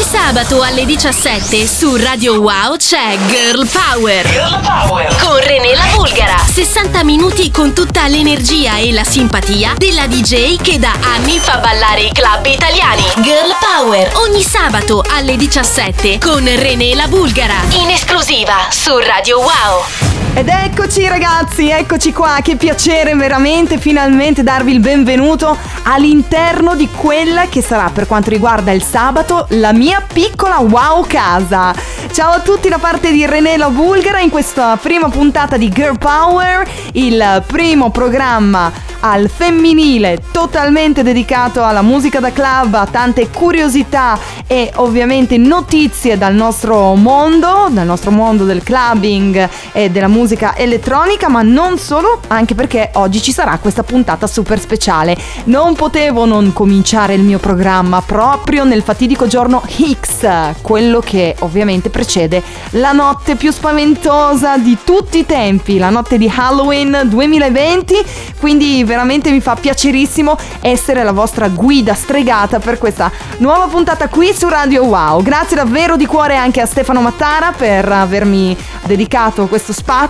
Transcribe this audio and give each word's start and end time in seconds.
Ogni 0.00 0.08
sabato 0.08 0.62
alle 0.62 0.86
17 0.86 1.66
su 1.66 1.94
Radio 1.96 2.40
Wow 2.40 2.76
c'è 2.76 3.18
Girl 3.26 3.68
Power. 3.68 4.26
Girl 4.30 4.60
Power. 4.62 5.14
Con 5.16 5.38
René 5.38 5.74
la 5.74 5.84
Bulgara. 5.94 6.38
60 6.38 7.04
minuti 7.04 7.50
con 7.50 7.74
tutta 7.74 8.06
l'energia 8.06 8.78
e 8.78 8.92
la 8.92 9.04
simpatia 9.04 9.74
della 9.76 10.06
DJ 10.06 10.56
che 10.62 10.78
da 10.78 10.94
anni 11.02 11.38
fa 11.38 11.58
ballare 11.58 12.00
i 12.00 12.12
club 12.12 12.46
italiani. 12.46 13.02
Girl 13.16 13.54
Power. 13.60 14.10
Ogni 14.14 14.42
sabato 14.42 15.04
alle 15.06 15.36
17 15.36 16.18
con 16.18 16.44
René 16.44 16.94
la 16.94 17.06
Bulgara. 17.06 17.60
In 17.72 17.90
esclusiva 17.90 18.68
su 18.70 18.96
Radio 18.96 19.40
Wow. 19.40 20.09
Ed 20.32 20.48
eccoci 20.48 21.06
ragazzi, 21.08 21.70
eccoci 21.70 22.12
qua, 22.12 22.38
che 22.40 22.54
piacere 22.54 23.14
veramente 23.14 23.78
finalmente 23.78 24.44
darvi 24.44 24.72
il 24.72 24.78
benvenuto 24.78 25.56
all'interno 25.82 26.76
di 26.76 26.88
quella 26.88 27.48
che 27.48 27.60
sarà 27.60 27.90
per 27.92 28.06
quanto 28.06 28.30
riguarda 28.30 28.70
il 28.70 28.82
sabato 28.82 29.46
la 29.50 29.72
mia 29.72 30.02
piccola 30.10 30.58
wow 30.58 31.04
casa. 31.04 31.74
Ciao 32.12 32.30
a 32.30 32.40
tutti 32.40 32.68
da 32.68 32.78
parte 32.78 33.10
di 33.10 33.26
René 33.26 33.56
La 33.56 33.70
Bulgara 33.70 34.20
in 34.20 34.30
questa 34.30 34.78
prima 34.80 35.08
puntata 35.08 35.56
di 35.56 35.68
Girl 35.68 35.98
Power, 35.98 36.66
il 36.92 37.42
primo 37.46 37.90
programma 37.90 38.88
al 39.02 39.30
femminile 39.34 40.22
totalmente 40.30 41.02
dedicato 41.02 41.64
alla 41.64 41.80
musica 41.80 42.20
da 42.20 42.32
club, 42.32 42.74
a 42.74 42.86
tante 42.86 43.30
curiosità 43.30 44.18
e 44.46 44.70
ovviamente 44.76 45.38
notizie 45.38 46.18
dal 46.18 46.34
nostro 46.34 46.94
mondo, 46.94 47.68
dal 47.70 47.86
nostro 47.86 48.10
mondo 48.10 48.44
del 48.44 48.62
clubbing 48.62 49.48
e 49.72 49.90
della 49.90 50.06
musica 50.06 50.19
elettronica, 50.56 51.28
ma 51.28 51.42
non 51.42 51.78
solo, 51.78 52.20
anche 52.28 52.54
perché 52.54 52.90
oggi 52.94 53.22
ci 53.22 53.32
sarà 53.32 53.58
questa 53.58 53.82
puntata 53.82 54.26
super 54.26 54.60
speciale. 54.60 55.16
Non 55.44 55.74
potevo 55.74 56.24
non 56.24 56.52
cominciare 56.52 57.14
il 57.14 57.22
mio 57.22 57.38
programma 57.38 58.02
proprio 58.02 58.64
nel 58.64 58.82
fatidico 58.82 59.26
giorno 59.26 59.62
X, 59.66 60.60
quello 60.62 61.00
che 61.00 61.36
ovviamente 61.40 61.90
precede 61.90 62.42
la 62.70 62.92
notte 62.92 63.36
più 63.36 63.50
spaventosa 63.52 64.58
di 64.58 64.76
tutti 64.84 65.18
i 65.18 65.26
tempi, 65.26 65.78
la 65.78 65.90
notte 65.90 66.18
di 66.18 66.30
Halloween 66.34 67.02
2020, 67.04 67.94
quindi 68.38 68.84
veramente 68.84 69.30
mi 69.30 69.40
fa 69.40 69.54
piacerissimo 69.54 70.36
essere 70.60 71.02
la 71.02 71.12
vostra 71.12 71.48
guida 71.48 71.94
stregata 71.94 72.58
per 72.58 72.78
questa 72.78 73.10
nuova 73.38 73.66
puntata 73.66 74.08
qui 74.08 74.32
su 74.32 74.48
Radio 74.48 74.84
Wow. 74.84 75.22
Grazie 75.22 75.56
davvero 75.56 75.96
di 75.96 76.06
cuore 76.06 76.36
anche 76.36 76.60
a 76.60 76.66
Stefano 76.66 77.00
Mattara 77.00 77.52
per 77.52 77.90
avermi 77.90 78.56
dedicato 78.86 79.46
questo 79.46 79.72
spazio. 79.72 80.09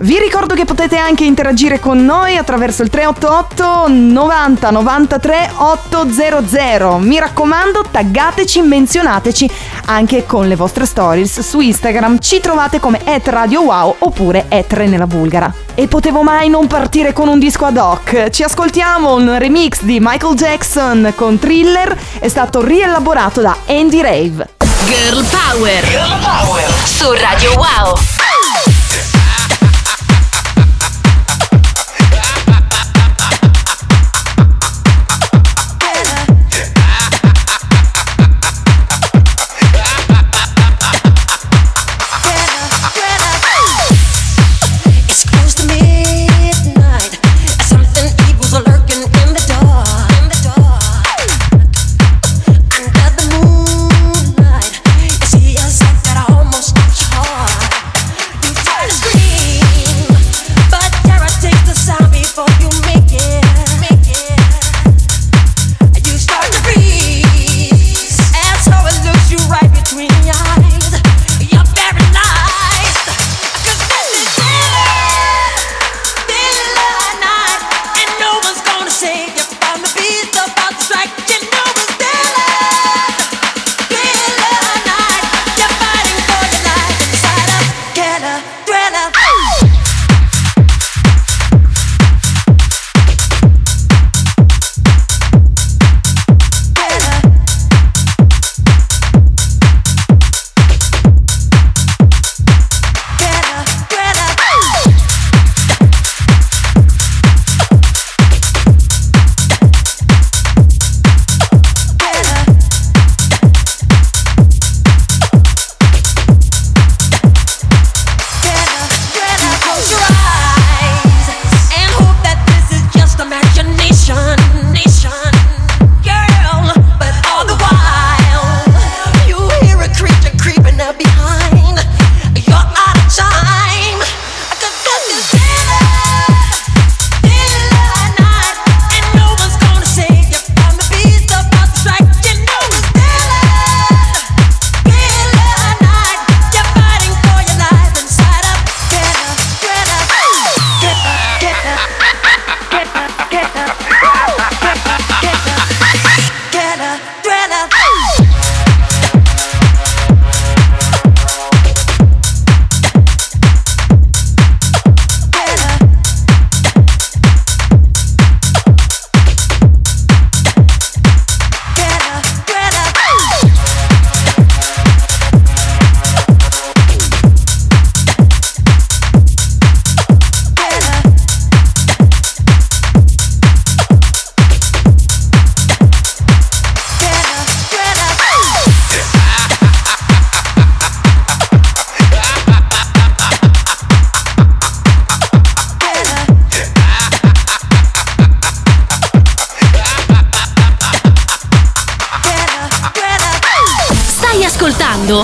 Vi 0.00 0.18
ricordo 0.18 0.54
che 0.54 0.64
potete 0.64 0.96
anche 0.96 1.24
interagire 1.24 1.80
con 1.80 2.04
noi 2.04 2.36
attraverso 2.36 2.82
il 2.82 2.90
388 2.90 3.88
90 3.88 4.70
93 4.70 5.50
800. 5.56 6.98
Mi 6.98 7.18
raccomando, 7.18 7.84
taggateci, 7.90 8.62
menzionateci 8.62 9.50
anche 9.86 10.26
con 10.26 10.48
le 10.48 10.56
vostre 10.56 10.86
stories 10.86 11.40
su 11.40 11.60
Instagram. 11.60 12.18
Ci 12.18 12.40
trovate 12.40 12.80
come 12.80 13.00
Radio 13.24 13.62
Wow 13.62 13.96
oppure 14.00 14.46
nella 14.86 15.06
Bulgara. 15.06 15.52
E 15.74 15.86
potevo 15.86 16.22
mai 16.22 16.48
non 16.48 16.66
partire 16.66 17.12
con 17.12 17.28
un 17.28 17.38
disco 17.38 17.64
ad 17.64 17.76
hoc? 17.76 18.30
Ci 18.30 18.42
ascoltiamo 18.42 19.14
un 19.14 19.38
remix 19.38 19.82
di 19.82 19.98
Michael 20.00 20.34
Jackson 20.34 21.12
con 21.14 21.38
Thriller, 21.38 21.96
è 22.18 22.28
stato 22.28 22.64
rielaborato 22.64 23.40
da 23.40 23.56
Andy 23.66 24.00
Rave. 24.00 24.56
Girl 24.84 25.24
Power. 25.24 25.84
Girl 25.88 26.18
Power. 26.20 26.64
Su 26.84 27.12
Radio 27.12 27.52
Wow. 27.56 28.17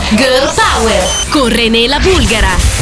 Girl 0.02 0.48
Power 0.56 1.02
con 1.30 1.50
René 1.50 1.86
la 1.86 2.00
Bulgara. 2.00 2.73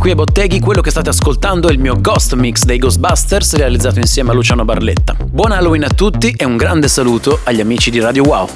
Qui 0.00 0.12
è 0.12 0.14
Botteghi, 0.14 0.60
quello 0.60 0.80
che 0.80 0.90
state 0.90 1.10
ascoltando 1.10 1.68
è 1.68 1.72
il 1.72 1.78
mio 1.78 2.00
Ghost 2.00 2.32
Mix 2.32 2.64
dei 2.64 2.78
Ghostbusters 2.78 3.54
realizzato 3.56 3.98
insieme 3.98 4.30
a 4.30 4.32
Luciano 4.32 4.64
Barletta. 4.64 5.14
Buon 5.22 5.52
Halloween 5.52 5.84
a 5.84 5.90
tutti 5.90 6.34
e 6.38 6.46
un 6.46 6.56
grande 6.56 6.88
saluto 6.88 7.40
agli 7.44 7.60
amici 7.60 7.90
di 7.90 8.00
Radio 8.00 8.22
Wow. 8.22 8.48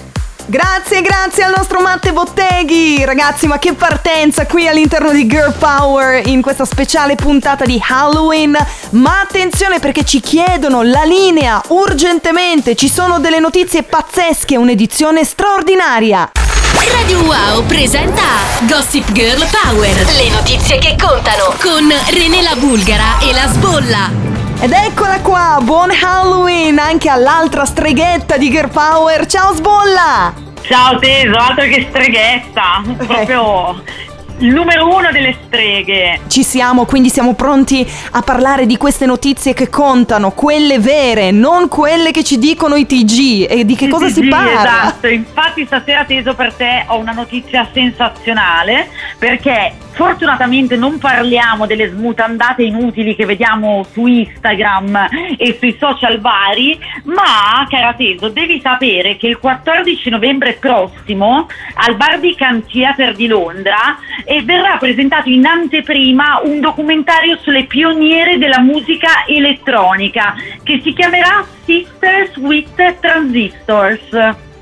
Grazie, 0.46 1.02
grazie 1.02 1.43
al 1.43 1.52
nostro 1.55 1.82
Matte 1.82 2.14
Botteghi! 2.14 3.05
Ragazzi, 3.05 3.46
ma 3.46 3.58
che 3.58 3.75
partenza 3.75 4.46
qui 4.46 4.67
all'interno 4.67 5.12
di 5.12 5.26
Girl 5.26 5.52
Power 5.52 6.26
in 6.26 6.41
questa 6.41 6.64
speciale 6.64 7.14
puntata 7.14 7.67
di 7.67 7.79
Halloween. 7.87 8.56
Ma 8.91 9.20
attenzione 9.20 9.81
perché 9.81 10.02
ci 10.05 10.20
chiedono 10.20 10.82
la 10.82 11.05
linea 11.05 11.61
urgentemente, 11.69 12.75
ci 12.75 12.88
sono 12.88 13.20
delle 13.20 13.38
notizie 13.38 13.82
pazzesche, 13.82 14.56
un'edizione 14.56 15.25
straordinaria. 15.25 16.31
Radio 16.75 17.23
Wow 17.23 17.65
presenta 17.67 18.23
Gossip 18.69 19.12
Girl 19.12 19.43
Power. 19.49 19.94
Le 20.17 20.31
notizie 20.31 20.79
che 20.79 20.97
contano 21.00 21.55
con 21.61 21.88
René 22.11 22.43
la 22.43 22.56
Bulgara 22.56 23.19
e 23.21 23.32
la 23.32 23.47
Sbolla. 23.47 24.11
Ed 24.61 24.73
eccola 24.73 25.21
qua, 25.21 25.61
buon 25.62 25.91
Halloween 25.91 26.79
anche 26.79 27.09
all'altra 27.09 27.65
streghetta 27.65 28.37
di 28.37 28.50
Girl 28.50 28.71
Power. 28.71 29.26
Ciao 29.26 29.55
Sbolla! 29.55 30.35
Ciao 30.62 30.99
Teso, 30.99 31.37
altro 31.37 31.65
che 31.65 31.87
streghetta, 31.88 32.82
proprio 33.06 33.82
il 34.44 34.52
numero 34.52 34.87
uno 34.94 35.11
delle 35.11 35.35
streghe. 35.46 36.20
Ci 36.26 36.43
siamo, 36.43 36.85
quindi 36.85 37.08
siamo 37.08 37.32
pronti 37.35 37.87
a 38.12 38.20
parlare 38.20 38.67
di 38.67 38.76
queste 38.76 39.06
notizie 39.06 39.55
che 39.55 39.70
contano, 39.70 40.32
quelle 40.32 40.79
vere, 40.79 41.31
non 41.31 41.69
quelle 41.69 42.11
che 42.11 42.23
ci 42.23 42.38
dicono 42.38 42.75
i 42.75 42.87
TG. 42.87 43.50
E 43.50 43.64
di 43.64 43.75
che 43.75 43.88
cosa 43.88 44.08
si 44.08 44.29
parla? 44.29 44.82
Esatto, 44.82 45.06
infatti 45.08 45.64
stasera 45.64 46.05
Teso 46.05 46.35
per 46.35 46.52
te 46.52 46.85
ho 46.88 46.99
una 46.99 47.12
notizia 47.12 47.67
sensazionale 47.73 48.88
perché 49.19 49.76
fortunatamente 49.94 50.76
non 50.76 50.99
parliamo 50.99 51.67
delle 51.67 51.88
smutandate 51.88 52.62
inutili 52.62 53.14
che 53.14 53.25
vediamo 53.25 53.85
su 53.93 54.06
Instagram 54.06 55.08
e 55.38 55.56
sui 55.58 55.76
social 55.79 56.20
vari, 56.20 56.79
ma 57.05 57.64
cara 57.69 57.94
Teso 57.94 58.29
devi 58.29 58.61
sapere 58.61 59.17
che 59.17 59.29
il 59.29 59.38
14 59.38 60.11
novembre 60.11 60.55
prossimo 60.55 61.46
al 61.75 61.96
Barbican 61.96 62.67
Theatre 62.67 63.14
di 63.14 63.26
Londra 63.26 63.96
eh, 64.36 64.42
verrà 64.42 64.76
presentato 64.78 65.28
in 65.28 65.46
anteprima 65.46 66.40
un 66.44 66.60
documentario 66.60 67.38
sulle 67.40 67.64
pioniere 67.64 68.38
della 68.38 68.60
musica 68.60 69.25
elettronica 69.26 70.34
che 70.62 70.81
si 70.82 70.92
chiamerà 70.92 71.44
Sisters 71.64 72.36
with 72.36 72.98
Transistors. 73.00 74.08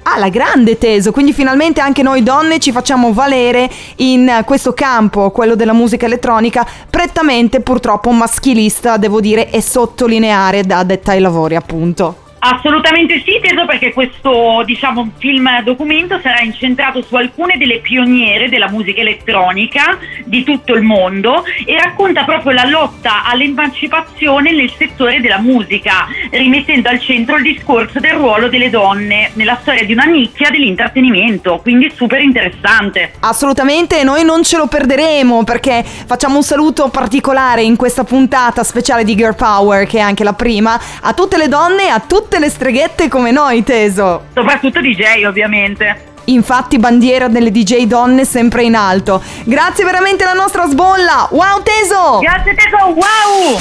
Ah, 0.05 0.19
la 0.19 0.31
grande 0.31 0.79
teso, 0.79 1.13
quindi 1.13 1.33
finalmente 1.33 1.81
anche 1.81 2.03
noi 2.03 2.25
donne 2.25 2.59
ci 2.59 2.73
facciamo 2.73 3.13
valere 3.13 3.71
in 3.97 4.43
questo 4.45 4.73
campo, 4.73 5.31
quello 5.31 5.55
della 5.55 5.73
musica 5.73 6.07
elettronica, 6.07 6.67
prettamente 6.91 7.61
purtroppo 7.61 8.11
maschilista, 8.11 8.97
devo 8.97 9.21
dire, 9.21 9.49
e 9.51 9.63
sottolineare 9.63 10.65
da 10.65 10.83
detta 10.83 11.13
ai 11.13 11.21
lavori, 11.21 11.55
appunto. 11.55 12.22
Assolutamente 12.45 13.23
sì, 13.25 13.39
Teso, 13.41 13.67
perché 13.67 13.93
questo 13.93 14.63
diciamo, 14.67 15.13
film 15.19 15.63
documento 15.63 16.19
sarà 16.21 16.41
incentrato 16.41 17.01
su 17.03 17.15
alcune 17.15 17.57
delle 17.57 17.79
pioniere 17.79 18.49
della 18.49 18.69
musica 18.69 19.01
elettronica 19.01 19.97
di 20.25 20.43
tutto 20.43 20.75
il 20.75 20.83
mondo 20.83 21.45
e 21.65 21.79
racconta 21.79 22.25
proprio 22.25 22.51
la 22.51 22.65
lotta 22.65 23.25
all'emancipazione 23.25 24.51
nel 24.51 24.73
settore 24.77 25.21
della 25.21 25.39
musica, 25.39 26.09
rimettendo 26.31 26.89
al 26.89 26.99
centro 26.99 27.37
il 27.37 27.45
discorso 27.45 28.01
del 28.01 28.15
ruolo 28.15 28.49
delle 28.49 28.71
donne 28.71 29.31
nella 29.35 29.59
storia 29.61 29.85
di 29.85 29.93
una 29.93 30.05
nicchia 30.05 30.51
dell'intrattenimento, 30.51 31.59
quindi 31.59 31.93
super 31.95 32.21
interessante. 32.21 33.13
Assolutamente, 33.21 34.03
noi 34.03 34.25
non 34.25 34.43
ce 34.43 34.57
lo 34.57 34.67
perderemo 34.67 35.45
perché 35.45 35.85
facciamo 35.85 36.39
un 36.39 36.43
saluto 36.43 36.89
particolare 36.89 37.63
in 37.63 37.77
questa 37.77 38.03
puntata 38.03 38.65
speciale 38.65 39.05
di 39.05 39.15
Girl 39.15 39.37
Power, 39.37 39.87
che 39.87 39.99
è 39.99 40.01
anche 40.01 40.25
la 40.25 40.33
prima, 40.33 40.81
a 41.03 41.13
tutte 41.13 41.37
le 41.37 41.47
donne 41.47 41.85
e 41.85 41.89
a 41.89 42.01
tutte 42.33 42.39
le 42.39 42.51
streghette 42.51 43.09
come 43.09 43.31
noi, 43.31 43.63
teso. 43.63 44.23
Soprattutto 44.33 44.81
DJ 44.81 45.25
ovviamente. 45.27 46.13
Infatti 46.27 46.79
bandiera 46.79 47.29
delle 47.29 47.51
DJ 47.51 47.85
donne 47.85 48.25
sempre 48.25 48.63
in 48.63 48.75
alto. 48.75 49.23
Grazie 49.45 49.85
veramente 49.85 50.25
alla 50.25 50.41
nostra 50.41 50.67
sbolla. 50.67 51.29
Wow 51.31 51.63
teso! 51.63 52.21
Grazie 52.21 52.55
Teso, 52.55 52.77
wow! 52.87 53.59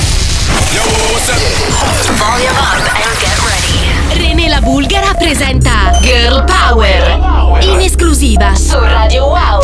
René 4.14 4.48
la 4.48 4.62
Bulgara 4.62 5.14
presenta 5.18 5.98
Girl 6.00 6.46
Power. 6.46 7.60
In 7.64 7.82
esclusiva 7.82 8.56
su 8.56 8.80
Radio 8.80 9.26
Wow. 9.26 9.60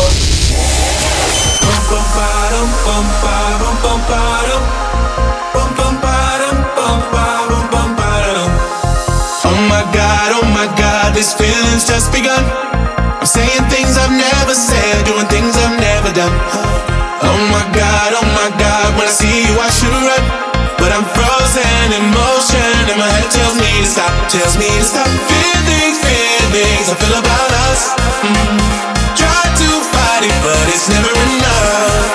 This 11.18 11.34
feeling's 11.34 11.82
just 11.82 12.14
begun. 12.14 12.38
I'm 13.18 13.26
saying 13.26 13.66
things 13.74 13.98
I've 13.98 14.14
never 14.14 14.54
said, 14.54 15.02
doing 15.02 15.26
things 15.26 15.50
I've 15.58 15.74
never 15.74 16.14
done. 16.14 16.30
Oh 17.26 17.38
my 17.50 17.66
god, 17.74 18.14
oh 18.14 18.22
my 18.38 18.54
god, 18.54 18.94
when 18.94 19.10
I 19.10 19.10
see 19.10 19.50
you 19.50 19.54
I 19.58 19.66
should 19.66 19.90
run. 19.90 20.22
But 20.78 20.94
I'm 20.94 21.02
frozen 21.02 21.86
in 21.90 22.06
motion, 22.14 22.70
and 22.86 23.02
my 23.02 23.10
head 23.18 23.26
tells 23.34 23.58
me 23.58 23.66
to 23.82 23.88
stop, 23.90 24.14
tells 24.30 24.54
me 24.62 24.70
to 24.70 24.86
stop. 24.86 25.10
Feelings, 25.26 25.98
feelings 26.06 26.86
I 26.86 26.94
feel 26.94 27.16
about 27.18 27.50
us. 27.66 27.98
Mm. 28.22 28.62
Try 29.18 29.42
to 29.58 29.68
fight 29.90 30.22
it, 30.22 30.38
but 30.46 30.70
it's 30.70 30.86
never 30.86 31.10
enough. 31.10 32.14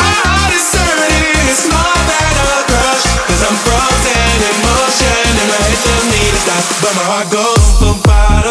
My 0.00 0.16
heart 0.24 0.56
is 0.56 0.64
hurting, 0.72 1.44
it's 1.44 1.68
more 1.68 2.00
than 2.08 2.32
a 2.40 2.48
I'm 3.36 3.56
frozen 3.68 4.38
in 4.48 4.56
motion 4.64 5.28
and 5.28 5.48
my 5.52 5.60
head 5.60 5.76
tells 5.84 6.06
me 6.08 6.20
to 6.24 6.38
stop. 6.40 6.64
But 6.80 6.92
my 6.96 7.04
heart 7.04 7.28
goes 7.28 7.57
para 8.08 8.47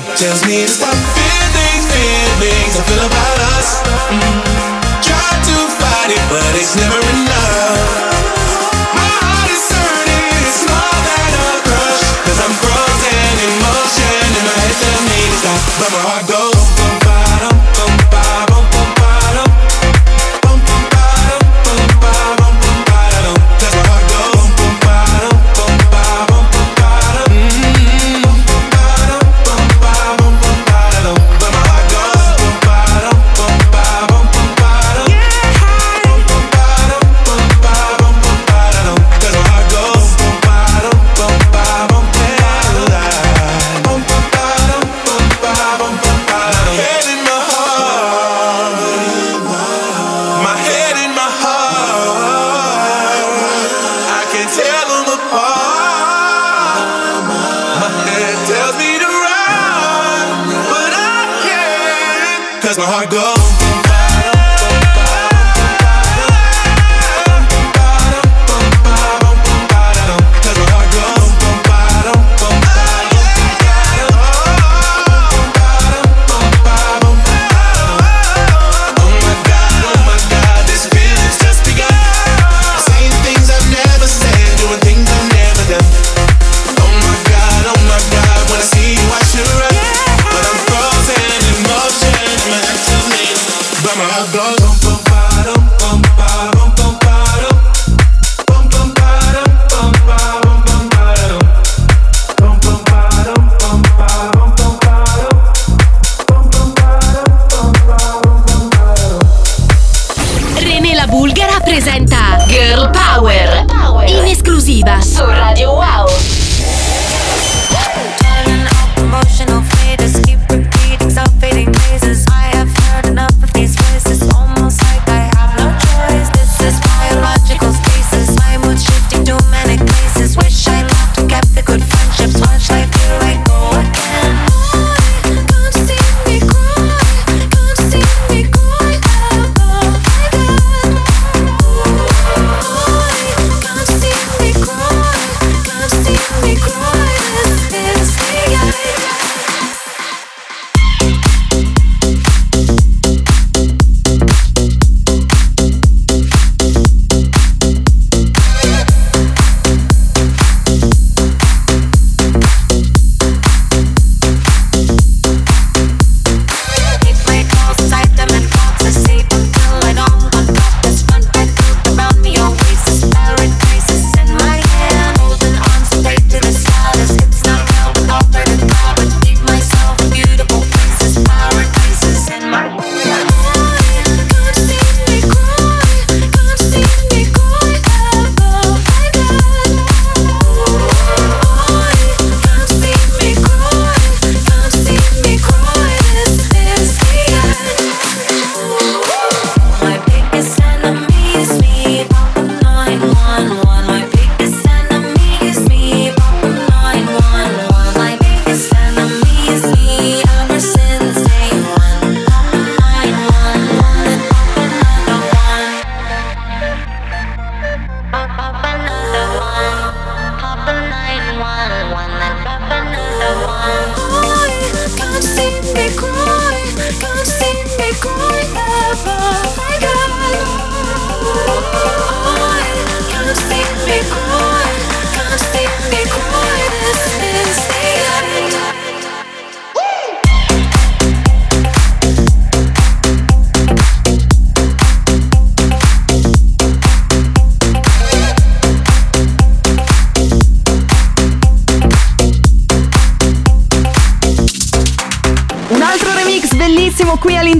stop, 0.00 0.16
tells 0.16 0.46
me 0.46 0.62
to 0.62 0.68
stop. 0.68 0.94
Feelings, 0.94 1.84
feelings 1.92 2.76
I 2.78 2.82
feel 2.88 3.06
about 3.06 3.31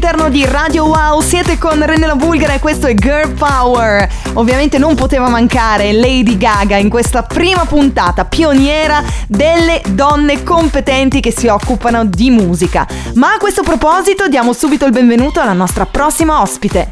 all'interno 0.03 0.31
di 0.31 0.45
Radio 0.45 0.87
Wow, 0.87 1.21
siete 1.21 1.59
con 1.59 1.81
René 1.85 2.07
La 2.07 2.17
Bulgara 2.17 2.55
e 2.55 2.59
questo 2.59 2.89
è 2.89 2.95
Girl 2.95 3.31
Power. 3.35 4.09
Ovviamente 4.33 4.77
non 4.77 4.97
poteva 4.97 5.29
mancare 5.29 5.93
Lady 5.93 6.37
Gaga 6.37 6.77
in 6.77 6.89
questa 6.89 7.23
prima 7.23 7.65
puntata 7.67 8.25
pioniera 8.25 9.01
delle 9.29 9.81
donne 9.91 10.43
competenti 10.43 11.21
che 11.21 11.33
si 11.33 11.47
occupano 11.47 12.05
di 12.05 12.31
musica. 12.31 12.85
Ma 13.15 13.35
a 13.35 13.39
questo 13.39 13.63
proposito 13.63 14.27
diamo 14.27 14.53
subito 14.53 14.87
il 14.87 14.93
benvenuto 14.93 15.41
alla 15.41 15.53
nostra 15.53 15.87
prossima 15.87 16.41
ospite. 16.41 16.91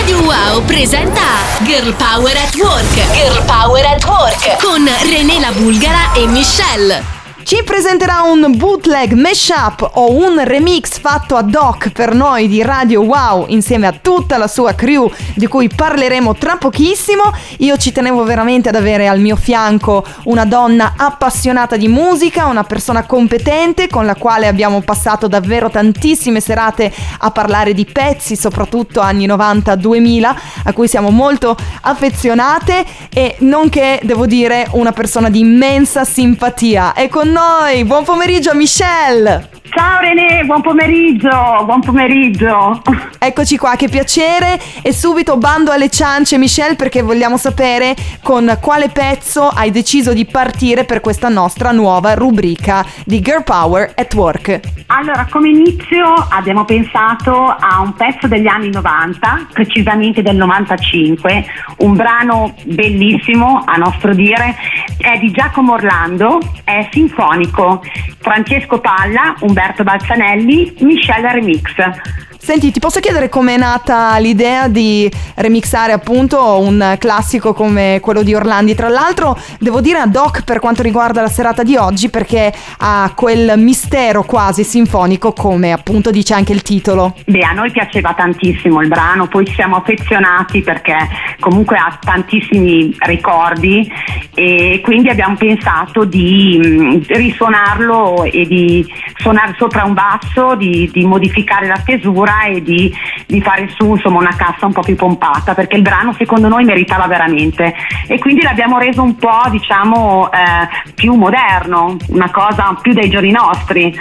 Radio 0.00 0.20
Wow 0.22 0.64
presenta 0.64 1.20
Girl 1.60 1.94
Power 1.94 2.36
at 2.36 2.54
Work. 2.56 3.12
Girl 3.12 3.44
Power 3.44 3.86
at 3.86 4.04
Work 4.04 4.64
con 4.64 4.84
René 4.84 5.38
la 5.38 5.52
Bulgara 5.52 6.12
e 6.14 6.26
Michelle. 6.26 7.21
Ci 7.44 7.64
presenterà 7.64 8.22
un 8.22 8.56
bootleg 8.56 9.12
mashup 9.14 9.90
o 9.94 10.12
un 10.12 10.40
remix 10.44 10.98
fatto 11.00 11.34
ad 11.34 11.52
hoc 11.52 11.90
per 11.90 12.14
noi 12.14 12.46
di 12.46 12.62
Radio 12.62 13.02
Wow 13.02 13.46
insieme 13.48 13.88
a 13.88 13.92
tutta 14.00 14.38
la 14.38 14.46
sua 14.46 14.74
crew 14.74 15.10
di 15.34 15.48
cui 15.48 15.68
parleremo 15.68 16.36
tra 16.36 16.56
pochissimo. 16.56 17.24
Io 17.58 17.76
ci 17.76 17.90
tenevo 17.90 18.22
veramente 18.22 18.68
ad 18.68 18.76
avere 18.76 19.08
al 19.08 19.18
mio 19.18 19.34
fianco 19.34 20.06
una 20.24 20.44
donna 20.44 20.94
appassionata 20.96 21.76
di 21.76 21.88
musica, 21.88 22.46
una 22.46 22.62
persona 22.62 23.04
competente 23.04 23.88
con 23.88 24.06
la 24.06 24.14
quale 24.14 24.46
abbiamo 24.46 24.80
passato 24.80 25.26
davvero 25.26 25.68
tantissime 25.68 26.40
serate 26.40 26.92
a 27.18 27.30
parlare 27.32 27.74
di 27.74 27.84
pezzi, 27.84 28.36
soprattutto 28.36 29.00
anni 29.00 29.26
90-2000, 29.26 30.34
a 30.64 30.72
cui 30.72 30.86
siamo 30.86 31.10
molto 31.10 31.56
affezionate 31.82 32.84
e 33.12 33.34
nonché, 33.40 33.98
devo 34.04 34.26
dire, 34.26 34.68
una 34.72 34.92
persona 34.92 35.28
di 35.28 35.40
immensa 35.40 36.04
simpatia. 36.04 36.94
È 36.94 37.08
con 37.08 37.31
noi, 37.32 37.84
buon 37.84 38.04
pomeriggio 38.04 38.54
Michelle! 38.54 39.61
Ciao 39.74 40.00
René, 40.00 40.44
buon 40.44 40.60
pomeriggio, 40.60 41.30
buon 41.64 41.80
pomeriggio. 41.80 42.82
Eccoci 43.18 43.56
qua, 43.56 43.74
che 43.74 43.88
piacere 43.88 44.60
e 44.82 44.92
subito 44.92 45.38
bando 45.38 45.70
alle 45.70 45.88
ciance 45.88 46.36
Michelle 46.36 46.76
perché 46.76 47.00
vogliamo 47.00 47.38
sapere 47.38 47.96
con 48.22 48.58
quale 48.60 48.90
pezzo 48.90 49.48
hai 49.48 49.70
deciso 49.70 50.12
di 50.12 50.26
partire 50.26 50.84
per 50.84 51.00
questa 51.00 51.30
nostra 51.30 51.70
nuova 51.70 52.12
rubrica 52.12 52.84
di 53.06 53.22
Girl 53.22 53.44
Power 53.44 53.92
at 53.94 54.12
Work. 54.12 54.60
Allora, 54.88 55.26
come 55.30 55.48
inizio 55.48 56.12
abbiamo 56.28 56.66
pensato 56.66 57.32
a 57.32 57.80
un 57.80 57.94
pezzo 57.94 58.26
degli 58.26 58.48
anni 58.48 58.68
90, 58.68 59.46
precisamente 59.52 60.20
del 60.20 60.36
95, 60.36 61.46
un 61.78 61.96
brano 61.96 62.54
bellissimo 62.64 63.62
a 63.64 63.78
nostro 63.78 64.12
dire, 64.12 64.54
è 64.98 65.18
di 65.18 65.30
Giacomo 65.30 65.72
Orlando, 65.72 66.40
è 66.64 66.86
sinfonico, 66.90 67.82
Francesco 68.18 68.80
Palla, 68.80 69.34
Umberto 69.62 69.84
Balzanelli, 69.84 70.74
Michelle 70.80 71.30
Remix. 71.30 72.32
Senti, 72.42 72.72
ti 72.72 72.80
posso 72.80 72.98
chiedere 72.98 73.28
com'è 73.28 73.56
nata 73.56 74.18
l'idea 74.18 74.66
di 74.66 75.08
remixare 75.36 75.92
appunto 75.92 76.58
un 76.58 76.96
classico 76.98 77.54
come 77.54 78.00
quello 78.02 78.24
di 78.24 78.34
Orlandi? 78.34 78.74
Tra 78.74 78.88
l'altro 78.88 79.38
devo 79.60 79.80
dire 79.80 79.98
ad 79.98 80.16
hoc 80.16 80.42
per 80.42 80.58
quanto 80.58 80.82
riguarda 80.82 81.20
la 81.20 81.28
serata 81.28 81.62
di 81.62 81.76
oggi 81.76 82.10
perché 82.10 82.52
ha 82.78 83.12
quel 83.14 83.52
mistero 83.58 84.24
quasi 84.24 84.64
sinfonico 84.64 85.32
come 85.32 85.70
appunto 85.70 86.10
dice 86.10 86.34
anche 86.34 86.52
il 86.52 86.62
titolo. 86.62 87.14
Beh, 87.26 87.44
a 87.44 87.52
noi 87.52 87.70
piaceva 87.70 88.12
tantissimo 88.12 88.82
il 88.82 88.88
brano, 88.88 89.28
poi 89.28 89.46
siamo 89.46 89.76
affezionati 89.76 90.62
perché 90.62 90.96
comunque 91.38 91.76
ha 91.76 91.96
tantissimi 92.00 92.92
ricordi 93.06 93.88
e 94.34 94.80
quindi 94.82 95.10
abbiamo 95.10 95.36
pensato 95.36 96.04
di 96.04 96.58
mh, 96.60 97.02
risuonarlo 97.06 98.24
e 98.24 98.46
di 98.48 98.84
suonare 99.14 99.51
sopra 99.56 99.84
un 99.84 99.94
basso, 99.94 100.54
di, 100.54 100.88
di 100.92 101.04
modificare 101.04 101.66
la 101.66 101.76
stesura 101.76 102.44
e 102.44 102.62
di, 102.62 102.92
di 103.26 103.40
fare 103.40 103.68
su 103.68 103.94
insomma 103.94 104.18
una 104.18 104.34
cassa 104.36 104.66
un 104.66 104.72
po' 104.72 104.82
più 104.82 104.96
pompata 104.96 105.54
perché 105.54 105.76
il 105.76 105.82
brano 105.82 106.12
secondo 106.12 106.48
noi 106.48 106.64
meritava 106.64 107.06
veramente 107.06 107.74
e 108.06 108.18
quindi 108.18 108.42
l'abbiamo 108.42 108.78
reso 108.78 109.02
un 109.02 109.16
po' 109.16 109.48
diciamo 109.50 110.30
eh, 110.30 110.92
più 110.94 111.14
moderno, 111.14 111.96
una 112.08 112.30
cosa 112.30 112.76
più 112.80 112.92
dei 112.92 113.10
giorni 113.10 113.30
nostri. 113.30 113.94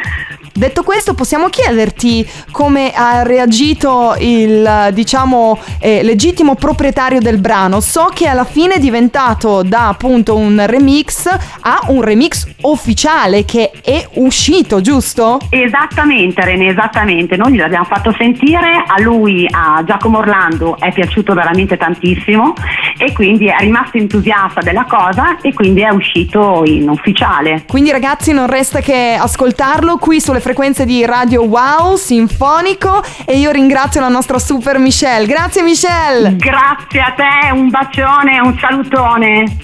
Detto 0.54 0.84
questo, 0.84 1.14
possiamo 1.14 1.48
chiederti 1.48 2.28
come 2.52 2.92
ha 2.94 3.24
reagito 3.24 4.16
il, 4.20 4.90
diciamo, 4.94 5.58
eh, 5.80 6.04
legittimo 6.04 6.56
proprietario 6.56 7.20
del 7.20 7.40
brano. 7.40 7.80
So 7.80 8.10
che 8.14 8.28
alla 8.28 8.44
fine 8.44 8.76
è 8.76 8.80
diventato 8.80 9.64
da 9.64 9.88
appunto 9.88 10.36
un 10.36 10.62
remix 10.68 11.28
a 11.62 11.80
un 11.88 12.02
remix 12.02 12.48
ufficiale 12.62 13.46
che 13.46 13.72
è 13.84 14.06
uscito, 14.16 14.82
giusto? 14.82 15.40
Esattamente 15.50 16.44
René, 16.44 16.68
esattamente, 16.68 17.38
noi 17.38 17.54
gliel'abbiamo 17.54 17.86
fatto 17.86 18.14
sentire, 18.18 18.84
a 18.86 19.02
lui, 19.02 19.48
a 19.50 19.84
Giacomo 19.86 20.18
Orlando 20.18 20.76
è 20.78 20.92
piaciuto 20.92 21.34
veramente 21.34 21.78
tantissimo 21.78 22.54
e 22.98 23.14
quindi 23.14 23.48
è 23.48 23.56
rimasto 23.60 23.98
entusiasta 23.98 24.60
della 24.62 24.86
cosa 24.86 25.38
e 25.42 25.54
quindi 25.54 25.82
è 25.82 25.90
uscito 25.90 26.64
in 26.66 26.90
ufficiale. 26.90 27.64
Quindi 27.68 27.92
ragazzi 27.92 28.34
non 28.34 28.48
resta 28.48 28.82
che 28.82 29.18
ascoltarlo 29.20 29.98
qui 29.98 30.20
sulle 30.20 30.40
frequenze 30.42 30.86
di 30.86 31.06
Radio 31.06 31.44
Wow 31.44 31.96
Sinfonico 31.96 33.02
e 33.26 33.38
io 33.38 33.52
ringrazio 33.52 34.02
la 34.02 34.10
nostra 34.10 34.40
super 34.40 34.80
Michelle. 34.80 35.26
Grazie 35.26 35.62
Michelle! 35.62 36.36
Grazie 36.36 37.00
a 37.00 37.14
te, 37.16 37.52
un 37.54 37.70
bacione, 37.70 38.40
un 38.42 38.58
salutone. 38.60 39.58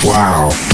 Power 0.00 0.71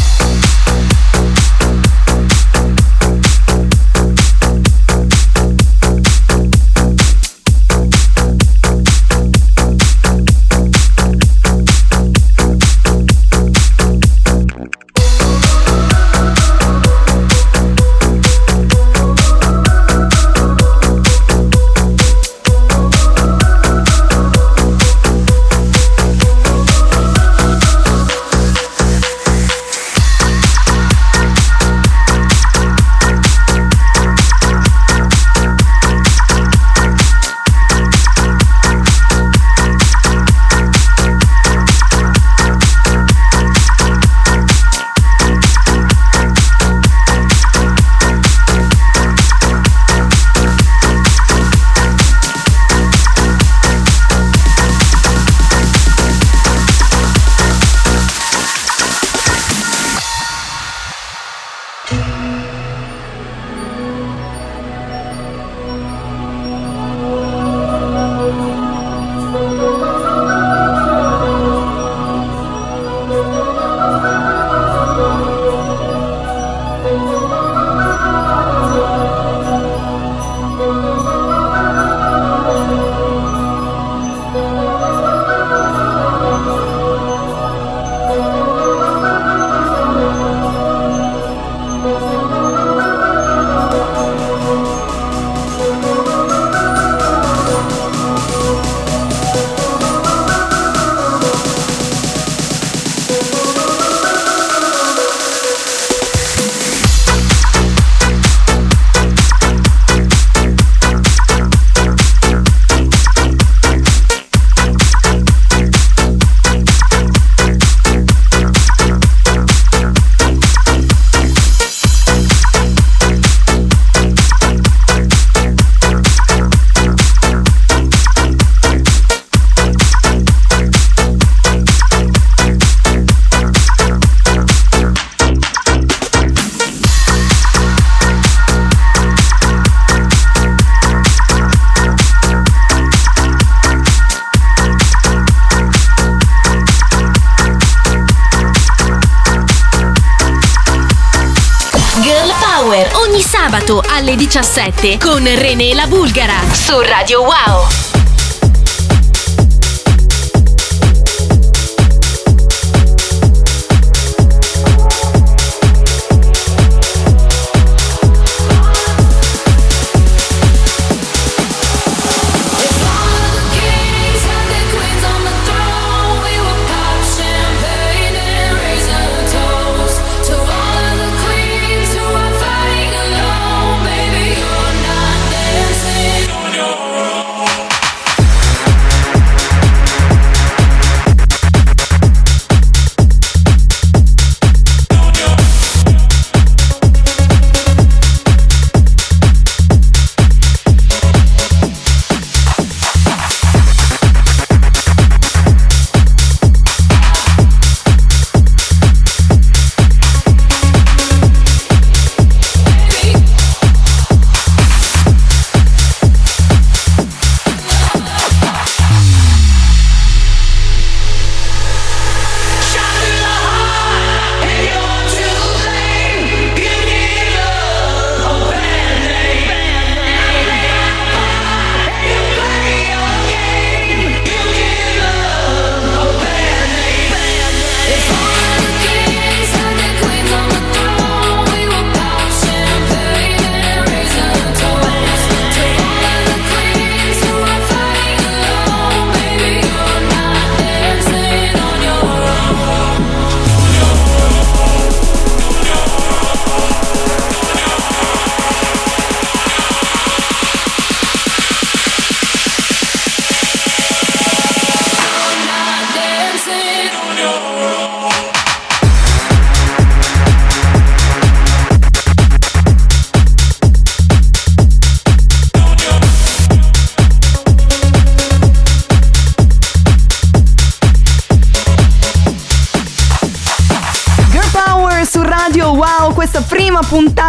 2017 154.39 155.01
con 155.01 155.25
René 155.25 155.75
La 155.75 155.87
Bulgara 155.87 156.41
su 156.55 156.81
Radio 156.81 157.23
Wow. 157.23 157.88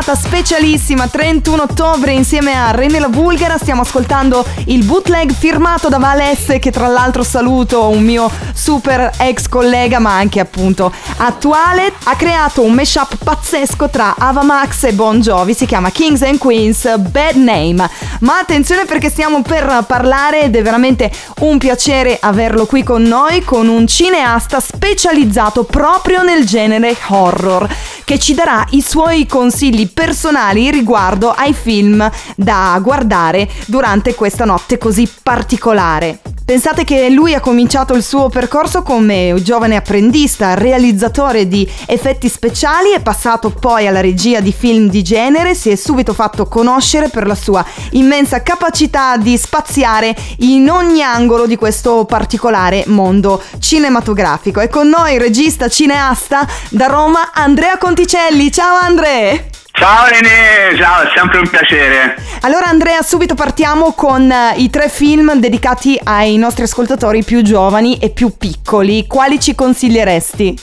Puntata 0.10 0.16
specialissima 0.16 1.08
31 1.08 1.62
ottobre 1.62 2.14
insieme 2.14 2.56
a 2.56 2.72
René 2.72 3.00
la 3.00 3.10
Bulgara 3.10 3.58
stiamo 3.58 3.82
ascoltando 3.82 4.44
il 4.66 4.84
bootleg 4.84 5.32
firmato 5.32 5.90
da 5.90 5.98
Vales 5.98 6.58
che 6.60 6.72
tra 6.72 6.88
l'altro 6.88 7.24
saluto, 7.24 7.90
un 7.90 8.04
mio 8.04 8.30
super 8.54 9.12
ex 9.18 9.48
collega 9.48 10.00
ma 10.00 10.16
anche 10.16 10.40
appunto 10.40 10.92
attuale, 11.18 11.92
ha 12.04 12.16
creato 12.16 12.64
un 12.64 12.74
mashup 12.74 13.18
pazzesco 13.24 13.90
tra 13.90 14.16
Ava 14.18 14.44
Max 14.44 14.84
e 14.86 14.94
Bon 14.94 15.20
Jovi, 15.20 15.54
si 15.54 15.66
chiama 15.66 15.92
Kings 15.92 16.22
and 16.24 16.38
Queens 16.40 16.98
Bad 16.98 17.36
Name. 17.36 17.90
Ma 18.20 18.38
attenzione 18.40 18.86
perché 18.86 19.10
stiamo 19.10 19.42
per 19.42 19.86
parlare 19.88 20.44
ed 20.44 20.56
è 20.56 20.62
veramente 20.62 21.10
un 21.40 21.58
piacere 21.58 22.18
averlo 22.20 22.66
qui 22.66 22.84
con 22.84 23.02
noi 23.02 23.44
con 23.44 23.68
un 23.70 23.88
cineasta 23.88 24.60
specializzato 24.60 25.64
proprio 25.64 26.22
nel 26.24 26.46
genere 26.46 26.96
horror 27.08 27.68
che 28.04 28.18
ci 28.18 28.34
darà 28.34 28.66
i 28.72 28.82
suoi 28.82 29.28
consigli 29.28 29.88
personali 29.88 30.72
riguardo 30.72 31.30
ai 31.32 31.54
film 31.54 32.10
da 32.36 32.78
guardare 32.82 33.48
durante 33.68 34.16
questa 34.16 34.46
notte 34.46 34.80
così 34.80 35.08
particolare. 35.22 36.20
Pensate 36.50 36.84
che 36.84 37.12
lui 37.12 37.36
ha 37.36 37.40
cominciato 37.42 37.94
il 37.94 38.02
suo 38.02 38.28
percorso 38.28 38.82
come 38.82 39.36
giovane 39.44 39.76
apprendista, 39.76 40.56
realizzatore 40.56 41.48
di 41.48 41.70
effetti 41.86 42.28
speciali, 42.28 42.94
è 42.94 43.02
passato 43.02 43.52
poi 43.52 43.86
alla 43.86 44.02
regia 44.02 44.40
di 44.40 44.52
film 44.52 44.90
di 44.90 45.04
genere, 45.04 45.54
si 45.54 45.70
è 45.70 45.76
subito 45.76 46.12
fatto 46.12 46.48
conoscere 46.48 47.10
per 47.10 47.28
la 47.28 47.36
sua 47.36 47.64
immensa 48.10 48.42
capacità 48.42 49.18
di 49.18 49.38
spaziare 49.38 50.16
in 50.40 50.68
ogni 50.68 51.04
angolo 51.04 51.46
di 51.46 51.56
questo 51.56 52.06
particolare 52.06 52.84
mondo 52.88 53.40
cinematografico. 53.60 54.62
E 54.62 54.68
con 54.68 54.90
noi 54.90 55.14
il 55.14 55.20
regista 55.20 55.68
cineasta 55.68 56.48
da 56.70 56.88
Roma 56.88 57.30
Andrea 57.32 57.78
Conticelli. 57.78 58.52
Ciao 58.52 58.78
Andrea! 58.78 59.58
Ciao 59.72 60.08
René, 60.08 60.76
ciao, 60.76 61.04
è 61.04 61.12
sempre 61.16 61.38
un 61.38 61.48
piacere. 61.48 62.18
Allora 62.42 62.66
Andrea, 62.66 63.02
subito 63.04 63.36
partiamo 63.36 63.94
con 63.94 64.30
eh, 64.30 64.56
i 64.58 64.70
tre 64.72 64.90
film 64.90 65.36
dedicati 65.36 65.98
ai 66.04 66.36
nostri 66.36 66.64
ascoltatori 66.64 67.24
più 67.24 67.44
giovani 67.44 67.98
e 68.00 68.10
più 68.10 68.36
piccoli. 68.38 69.06
Quali 69.08 69.40
ci 69.40 69.54
consiglieresti? 69.54 70.58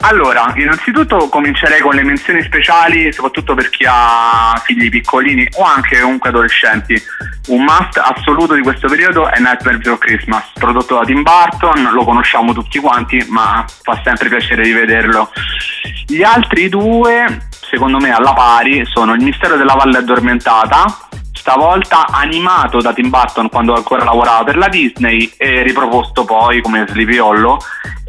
Allora, 0.00 0.52
innanzitutto 0.56 1.28
comincerei 1.28 1.80
con 1.80 1.94
le 1.94 2.02
menzioni 2.02 2.42
speciali, 2.42 3.12
soprattutto 3.12 3.54
per 3.54 3.68
chi 3.70 3.84
ha 3.88 4.60
figli 4.64 4.88
piccolini 4.88 5.46
o 5.56 5.64
anche 5.64 6.00
comunque 6.00 6.30
adolescenti. 6.30 7.00
Un 7.48 7.62
must 7.64 7.98
assoluto 7.98 8.54
di 8.54 8.62
questo 8.62 8.88
periodo 8.88 9.28
è 9.28 9.38
Nightmare 9.38 9.78
Before 9.78 9.98
Christmas, 9.98 10.44
prodotto 10.54 10.96
da 10.96 11.04
Tim 11.04 11.22
Burton, 11.22 11.90
lo 11.92 12.04
conosciamo 12.04 12.52
tutti 12.52 12.78
quanti, 12.78 13.24
ma 13.28 13.64
fa 13.82 14.00
sempre 14.04 14.28
piacere 14.28 14.62
rivederlo. 14.62 15.30
Gli 16.06 16.22
altri 16.22 16.68
due, 16.68 17.48
secondo 17.50 17.98
me 17.98 18.10
alla 18.10 18.32
pari, 18.32 18.84
sono 18.86 19.14
Il 19.14 19.22
mistero 19.22 19.56
della 19.56 19.74
valle 19.74 19.98
addormentata, 19.98 21.08
stavolta 21.32 22.06
animato 22.06 22.80
da 22.80 22.92
Tim 22.92 23.08
Burton 23.08 23.48
quando 23.48 23.74
ancora 23.74 24.04
lavorava 24.04 24.44
per 24.44 24.56
la 24.56 24.68
Disney 24.68 25.32
e 25.36 25.62
riproposto 25.62 26.24
poi 26.24 26.60
come 26.60 26.84
Sleepy 26.88 27.18
Hollow 27.18 27.58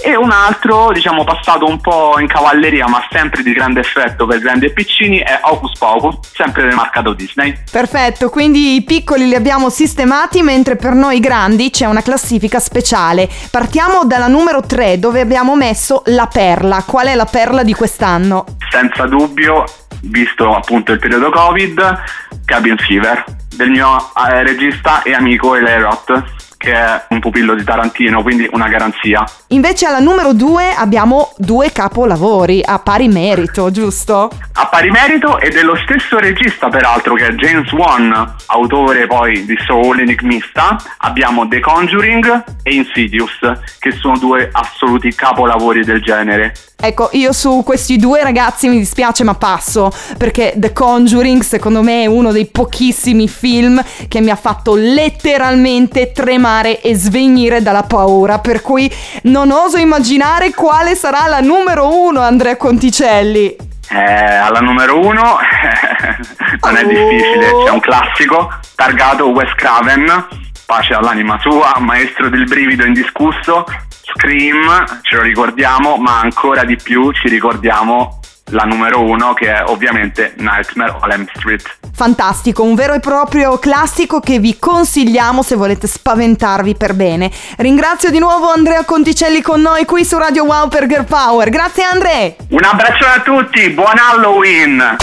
e 0.04 0.16
un 0.16 0.32
altro 0.32 0.92
diciamo 0.92 1.24
passato 1.24 1.66
un 1.68 1.80
po' 1.80 2.20
in 2.20 2.28
cavalleria 2.28 2.88
ma 2.88 3.06
sempre 3.12 3.44
di 3.44 3.54
grande 3.54 3.82
effetto 3.82 4.26
per 4.26 4.40
grandi 4.40 4.66
e 4.66 4.74
piccini 4.74 5.20
è 5.20 5.40
Hocus 5.44 5.78
Pocus 5.78 6.34
sempre 6.34 6.64
del 6.64 6.74
marcato 6.74 7.14
Disney 7.14 7.56
Perfetto, 7.72 8.30
quindi 8.30 8.76
i 8.76 8.84
piccoli 8.84 9.28
li 9.28 9.36
abbiamo 9.36 9.70
sistemati, 9.70 10.42
mentre 10.42 10.76
per 10.76 10.94
noi 10.94 11.20
grandi 11.20 11.70
c'è 11.70 11.86
una 11.86 12.02
classifica 12.02 12.60
speciale. 12.60 13.30
Partiamo 13.50 14.04
dalla 14.06 14.28
numero 14.28 14.62
3 14.62 15.00
dove 15.00 15.22
abbiamo 15.22 15.56
messo 15.56 16.04
la 16.08 16.28
perla. 16.28 16.84
Qual 16.84 17.08
è 17.08 17.16
la 17.16 17.26
perla 17.26 17.64
di 17.64 17.74
quest'anno? 17.74 18.46
senza 18.72 19.06
dubbio 19.06 19.66
visto 20.04 20.56
appunto 20.56 20.94
il 20.94 21.00
periodo 21.00 21.30
Covid 21.30 22.02
Cabin 22.46 22.78
Fever 22.78 23.11
Claro. 23.12 23.41
Del 23.56 23.70
mio 23.70 23.98
eh, 23.98 24.44
regista 24.44 25.02
e 25.04 25.14
amico 25.14 25.56
Eli 25.56 25.80
Roth 25.80 26.24
che 26.58 26.74
è 26.74 27.06
un 27.10 27.20
pupillo 27.20 27.56
di 27.56 27.64
Tarantino 27.64 28.22
quindi 28.22 28.48
una 28.52 28.68
garanzia 28.68 29.26
Invece 29.52 29.86
alla 29.86 30.00
numero 30.00 30.32
2 30.32 30.74
abbiamo 30.74 31.34
due 31.36 31.74
capolavori 31.74 32.62
a 32.64 32.80
pari 32.80 33.10
merito, 33.10 33.70
giusto? 33.70 34.32
A 34.54 34.68
pari 34.68 34.90
merito 34.90 35.40
e 35.40 35.50
dello 35.50 35.76
stesso 35.76 36.20
regista 36.20 36.70
peraltro 36.70 37.16
che 37.16 37.28
è 37.28 37.32
James 37.34 37.70
Wan, 37.74 38.36
autore 38.46 39.08
poi 39.08 39.44
di 39.46 39.58
Soul 39.66 40.00
Enigmista, 40.00 40.78
abbiamo 41.00 41.50
The 41.50 41.60
Conjuring 41.60 42.44
e 42.64 42.74
Insidious, 42.76 43.40
che 43.78 43.92
sono 43.92 44.18
due 44.18 44.48
assoluti 44.54 45.14
capolavori 45.14 45.84
del 45.84 46.02
genere. 46.02 46.54
Ecco, 46.84 47.10
io 47.12 47.32
su 47.34 47.62
questi 47.64 47.98
due 47.98 48.24
ragazzi 48.24 48.68
mi 48.70 48.78
dispiace 48.78 49.24
ma 49.24 49.36
passo, 49.36 49.92
perché 50.18 50.54
The 50.56 50.72
Conjuring 50.72 51.42
secondo 51.44 51.84
me 51.84 52.04
è 52.04 52.06
uno 52.08 52.32
dei 52.32 52.48
pochissimi 52.48 53.28
film 53.42 53.84
che 54.08 54.22
mi 54.22 54.30
ha 54.30 54.36
fatto 54.36 54.76
letteralmente 54.76 56.12
tremare 56.12 56.80
e 56.80 56.94
svenire 56.94 57.64
dalla 57.64 57.82
paura, 57.82 58.38
per 58.38 58.62
cui 58.62 58.92
non 59.24 59.50
oso 59.50 59.78
immaginare 59.78 60.54
quale 60.54 60.94
sarà 60.94 61.26
la 61.26 61.40
numero 61.40 61.92
uno 61.92 62.22
Andrea 62.22 62.56
Conticelli. 62.56 63.56
Eh, 63.90 64.36
alla 64.36 64.60
numero 64.60 65.00
uno 65.00 65.38
non 66.62 66.78
è 66.78 66.86
difficile, 66.86 67.50
oh. 67.50 67.64
c'è 67.64 67.72
un 67.72 67.80
classico 67.80 68.54
targato 68.76 69.30
Wes 69.30 69.54
Craven, 69.56 70.28
pace 70.66 70.94
all'anima 70.94 71.40
sua, 71.42 71.76
maestro 71.80 72.30
del 72.30 72.46
brivido 72.46 72.86
indiscusso, 72.86 73.66
Scream, 74.04 74.86
ce 75.02 75.16
lo 75.16 75.24
ricordiamo, 75.24 75.98
ma 75.98 76.20
ancora 76.20 76.64
di 76.64 76.76
più 76.76 77.12
ci 77.12 77.28
ricordiamo 77.28 78.20
la 78.52 78.64
numero 78.64 79.02
uno 79.02 79.34
che 79.34 79.54
è 79.54 79.64
ovviamente 79.66 80.34
Nightmare 80.38 80.96
on 81.02 81.12
Elm 81.12 81.28
Street. 81.36 81.64
Fantastico, 81.94 82.64
un 82.64 82.76
vero 82.76 82.94
e 82.94 83.00
proprio 83.00 83.58
classico 83.58 84.20
che 84.20 84.40
vi 84.40 84.58
consigliamo 84.58 85.44
se 85.44 85.56
volete 85.56 85.88
spaventarvi 85.88 86.76
per 86.76 86.94
bene. 86.94 87.32
Ringrazio 87.58 88.10
di 88.10 88.20
nuovo 88.20 88.52
Andrea 88.52 88.84
Conticelli 88.84 89.42
con 89.42 89.62
noi 89.62 89.86
qui 89.86 90.06
su 90.06 90.18
Radio 90.18 90.46
Wow 90.46 90.68
per 90.68 90.88
Girl 90.88 91.06
Power. 91.06 91.50
Grazie 91.50 91.84
Andrea! 91.84 92.34
Un 92.50 92.64
abbraccio 92.64 93.06
a 93.06 93.20
tutti, 93.22 93.70
buon 93.70 93.98
Halloween! 93.98 94.98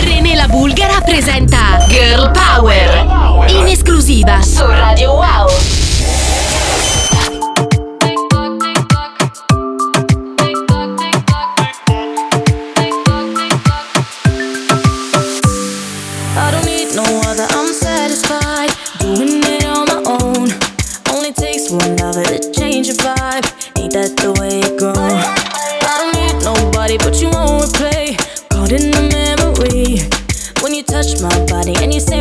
René 0.00 0.34
la 0.34 0.46
Bulgara 0.48 1.00
presenta 1.00 1.84
Girl 1.88 2.30
Power 2.30 3.46
in 3.48 3.66
esclusiva 3.66 4.40
su 4.42 4.64
Radio 4.66 5.12
Wow. 5.12 5.83
that 23.94 24.16
the 24.16 24.32
way 24.42 24.58
it 24.58 24.76
grew. 24.76 24.90
I 24.90 25.94
don't 26.02 26.14
need 26.18 26.42
nobody, 26.42 26.98
but 26.98 27.14
you 27.22 27.30
won't 27.30 27.62
replay. 27.62 28.18
Caught 28.50 28.72
in 28.72 28.90
the 28.90 29.02
memory 29.14 30.02
when 30.62 30.74
you 30.74 30.82
touch 30.82 31.22
my 31.22 31.30
body 31.46 31.74
and 31.78 31.94
you 31.94 32.00
say. 32.00 32.13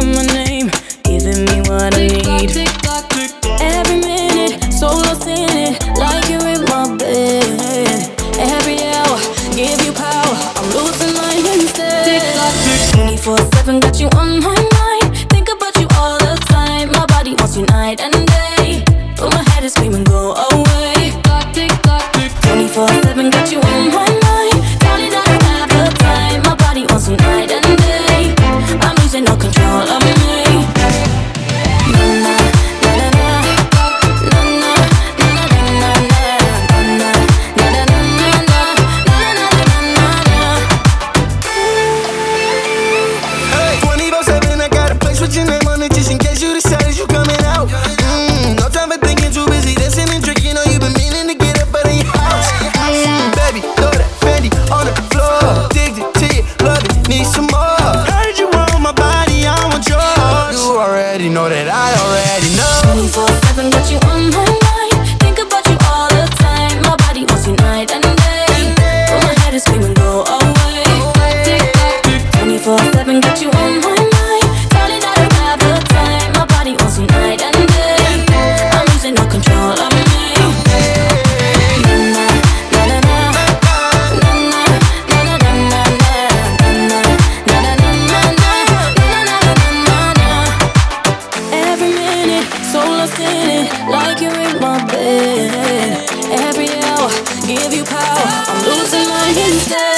I'm 98.26 98.64
losing 98.66 99.08
my 99.10 99.30
instead. 99.30 99.93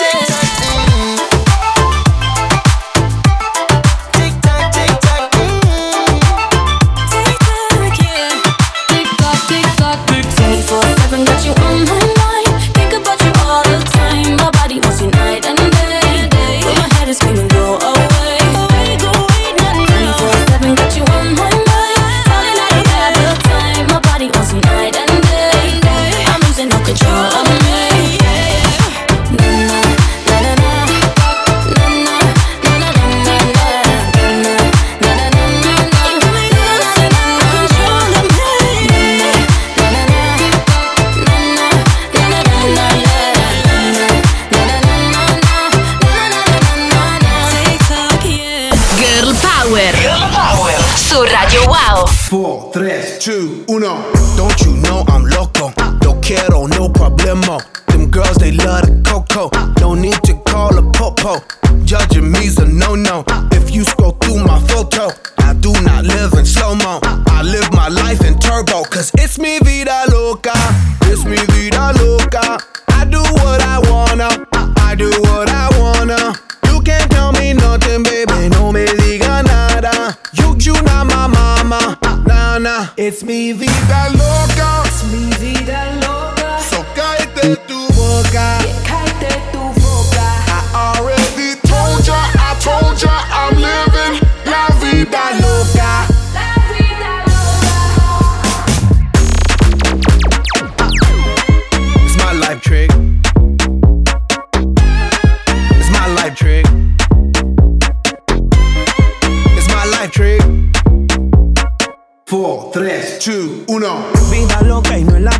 to 53.26 53.66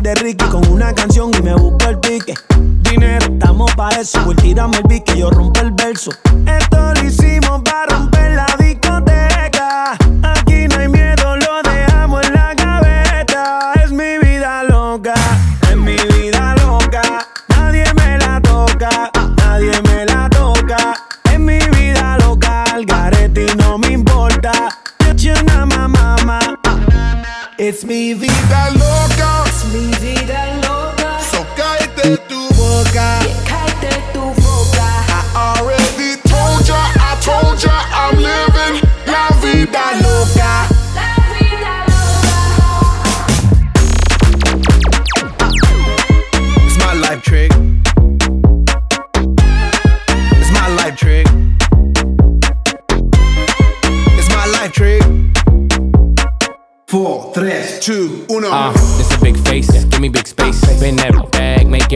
de 0.06 0.14
Ricky 0.14 0.44
con 0.44 0.64
una 0.68 0.94
canción 0.94 1.32
y 1.36 1.42
me 1.42 1.52
busco 1.54 1.88
el 1.88 1.98
pique. 1.98 2.34
Dinero, 2.58 3.26
estamos 3.26 3.74
pa' 3.74 3.88
eso. 3.88 4.20
Pues 4.24 4.36
tírame 4.36 4.76
el 4.76 4.84
pique, 4.84 5.18
yo 5.18 5.30
rompo 5.30 5.58
el 5.60 5.72
verso. 5.72 6.12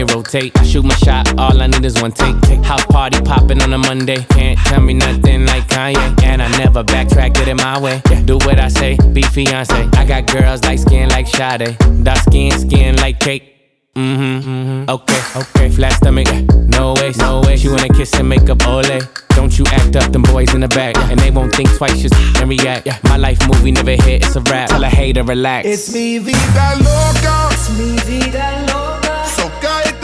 Bag, 0.01 0.09
it 0.09 0.15
rotate. 0.15 0.57
I 0.57 0.63
shoot 0.63 0.83
my 0.83 0.95
shot, 0.95 1.37
all 1.39 1.61
I 1.61 1.67
need 1.67 1.85
is 1.85 2.01
one 2.01 2.11
take. 2.11 2.35
House 2.63 2.85
party 2.85 3.21
popping 3.21 3.61
on 3.61 3.73
a 3.73 3.77
Monday. 3.77 4.23
Can't 4.29 4.57
tell 4.59 4.81
me 4.81 4.93
nothing 4.93 5.45
like 5.45 5.67
Kanye. 5.67 6.23
And 6.23 6.41
I 6.41 6.49
never 6.57 6.83
backtrack, 6.83 7.33
get 7.33 7.47
it 7.47 7.55
my 7.55 7.79
way. 7.79 8.01
Do 8.25 8.37
what 8.37 8.59
I 8.59 8.67
say, 8.67 8.97
be 9.13 9.21
fiance. 9.21 9.73
I 9.93 10.05
got 10.05 10.27
girls 10.27 10.63
like 10.63 10.79
skin 10.79 11.09
like 11.09 11.27
Sade. 11.27 11.77
Dark 12.03 12.19
skin, 12.19 12.51
skin 12.51 12.95
like 12.97 13.19
cake. 13.19 13.47
Mm-hmm, 13.95 14.49
mm-hmm. 14.49 14.89
Okay, 14.89 15.21
okay. 15.35 15.69
Flat 15.69 15.93
stomach, 15.93 16.27
no 16.69 16.93
way, 16.93 17.11
no 17.17 17.41
way. 17.41 17.57
She 17.57 17.67
wanna 17.67 17.89
kiss 17.89 18.13
and 18.15 18.29
make 18.29 18.49
up, 18.49 18.65
ole. 18.65 19.01
Don't 19.35 19.57
you 19.57 19.65
act 19.67 19.95
up, 19.95 20.11
them 20.11 20.23
boys 20.23 20.53
in 20.53 20.61
the 20.61 20.67
back. 20.69 20.95
And 20.97 21.19
they 21.19 21.31
won't 21.31 21.53
think 21.53 21.69
twice, 21.75 22.01
just 22.01 22.15
and 22.39 22.49
react. 22.49 22.87
My 23.03 23.17
life 23.17 23.39
movie 23.47 23.71
never 23.71 23.91
hit, 23.91 24.23
it's 24.25 24.35
a 24.35 24.41
rap. 24.41 24.69
Tell 24.69 24.83
a 24.83 24.87
hater, 24.87 25.23
relax. 25.23 25.67
It's 25.67 25.93
mi 25.93 26.19
vida 26.19 26.75
loca. 26.79 27.49
Es 27.51 27.69
mi 27.77 27.97
vida 28.05 28.65
loca. 28.67 28.90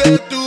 So 0.08 0.16
cállate 0.16 0.30
tu 0.30 0.47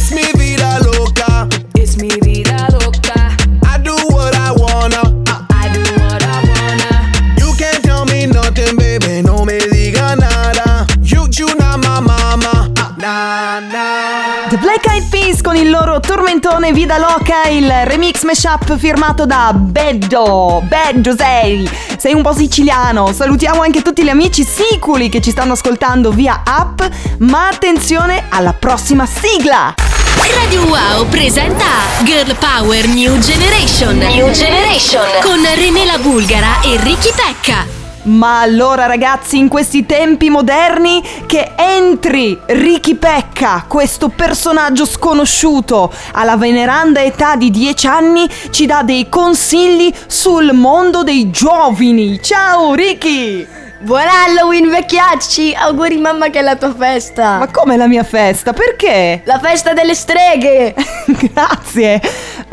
It's 0.00 0.12
mi 0.12 0.22
vida 0.36 0.78
loca. 0.84 1.48
It's 1.74 1.96
mi 1.96 2.08
vida 2.20 2.68
loca. 2.70 3.34
I 3.64 3.78
do 3.82 3.96
what 4.10 4.32
I 4.36 4.52
wanna. 4.52 5.02
I 5.50 5.68
do 5.72 5.82
what 5.98 6.22
I 6.22 6.38
wanna. 6.46 7.10
You 7.36 7.52
can't 7.56 7.82
tell 7.82 8.04
me 8.04 8.26
nothing, 8.26 8.76
baby. 8.76 9.22
No 9.22 9.44
me 9.44 9.58
diga 9.58 10.14
nada. 10.14 10.86
You, 11.02 11.26
you 11.32 11.48
not 11.58 11.82
my 11.82 11.98
mama. 11.98 12.70
Nah, 12.96 13.58
nah. 13.58 14.48
The 14.48 14.58
Black 14.58 14.86
Eyed 14.86 15.08
Peas 15.10 15.42
con 15.42 15.56
il 15.56 15.68
loro 15.68 15.98
tormentone 15.98 16.72
Vida 16.72 16.96
Loca, 16.98 17.48
il 17.48 17.68
remix 17.68 18.22
mashup 18.22 18.76
firmato 18.76 19.26
da 19.26 19.52
Beddo. 19.52 20.62
Beddo 20.64 21.16
sei, 21.16 21.68
sei 21.98 22.14
un 22.14 22.22
po' 22.22 22.32
siciliano. 22.32 23.12
Salutiamo 23.12 23.62
anche 23.62 23.82
tutti 23.82 24.04
gli 24.04 24.10
amici 24.10 24.44
siculi 24.44 25.08
che 25.08 25.20
ci 25.20 25.32
stanno 25.32 25.54
ascoltando 25.54 26.12
via 26.12 26.42
app, 26.44 26.82
ma 27.18 27.48
attenzione 27.48 28.26
alla 28.28 28.52
prossima 28.52 29.04
sigla. 29.04 29.74
Radio 30.34 30.64
Wow 30.64 31.06
presenta 31.08 31.64
Girl 32.04 32.34
Power 32.36 32.86
New 32.88 33.18
Generation. 33.18 33.96
New 33.96 34.30
Generation 34.32 35.02
con 35.22 35.40
René 35.54 35.84
la 35.86 35.98
Bulgara 35.98 36.60
e 36.60 36.76
Ricky 36.82 37.10
Pecca. 37.14 37.66
Ma 38.02 38.40
allora 38.40 38.86
ragazzi, 38.86 39.38
in 39.38 39.48
questi 39.48 39.86
tempi 39.86 40.28
moderni, 40.28 41.02
che 41.26 41.52
entri 41.56 42.38
Ricky 42.46 42.96
Pecca, 42.96 43.64
questo 43.68 44.08
personaggio 44.08 44.84
sconosciuto, 44.84 45.92
alla 46.12 46.36
veneranda 46.36 47.02
età 47.02 47.36
di 47.36 47.50
10 47.50 47.86
anni, 47.86 48.28
ci 48.50 48.66
dà 48.66 48.82
dei 48.82 49.08
consigli 49.08 49.92
sul 50.06 50.52
mondo 50.52 51.02
dei 51.02 51.30
giovani. 51.30 52.20
Ciao 52.22 52.74
Ricky! 52.74 53.67
Buon 53.80 54.08
Halloween 54.08 54.68
vecchiacci! 54.70 55.54
Auguri 55.54 55.98
mamma 55.98 56.30
che 56.30 56.40
è 56.40 56.42
la 56.42 56.56
tua 56.56 56.74
festa! 56.74 57.38
Ma 57.38 57.48
come 57.48 57.76
la 57.76 57.86
mia 57.86 58.02
festa? 58.02 58.52
Perché? 58.52 59.22
La 59.24 59.38
festa 59.38 59.72
delle 59.72 59.94
streghe! 59.94 60.74
Grazie! 61.06 62.00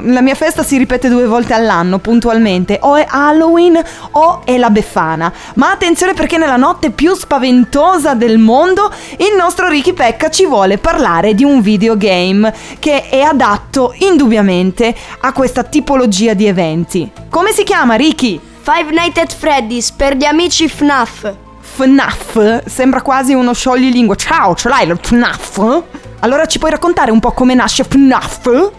La 0.04 0.22
mia 0.22 0.36
festa 0.36 0.62
si 0.62 0.78
ripete 0.78 1.10
due 1.10 1.26
volte 1.26 1.56
all'anno, 1.56 1.98
puntualmente. 1.98 2.78
O 2.84 2.96
è 2.96 3.08
Halloween 3.10 3.82
o 4.12 4.42
è 4.46 4.56
la 4.58 4.70
Befana. 4.70 5.34
Ma 5.56 5.72
attenzione 5.72 6.14
perché 6.14 6.38
nella 6.38 6.58
notte 6.58 6.92
più 6.92 7.16
spaventosa 7.16 8.14
del 8.14 8.38
mondo 8.38 8.94
il 9.18 9.36
nostro 9.36 9.68
Ricky 9.68 9.94
Pecca 9.94 10.30
ci 10.30 10.46
vuole 10.46 10.78
parlare 10.78 11.34
di 11.34 11.44
un 11.44 11.60
videogame 11.60 12.54
che 12.78 13.10
è 13.10 13.22
adatto 13.22 13.96
indubbiamente 13.98 14.94
a 15.22 15.34
questa 15.34 15.64
tipologia 15.64 16.36
di 16.36 16.46
eventi. 16.46 17.12
Come 17.32 17.52
si 17.52 17.64
chiama 17.64 17.96
Ricky? 17.96 18.54
Five 18.68 18.90
Nights 18.90 19.20
at 19.20 19.32
Freddy's 19.32 19.92
per 19.92 20.16
gli 20.16 20.24
amici 20.24 20.68
FNAF. 20.68 21.32
FNAF 21.60 22.66
sembra 22.66 23.04
quasi 23.04 23.36
uno 23.36 23.54
scioglilingua. 23.54 24.16
Ciao, 24.16 24.56
ce 24.56 24.70
l'hai 24.70 24.88
il 24.88 24.98
FNAF? 25.00 25.84
Allora 26.22 26.48
ci 26.48 26.58
puoi 26.58 26.72
raccontare 26.72 27.12
un 27.12 27.20
po' 27.20 27.32
come 27.32 27.54
nasce 27.54 27.84
FNAF? 27.84 28.72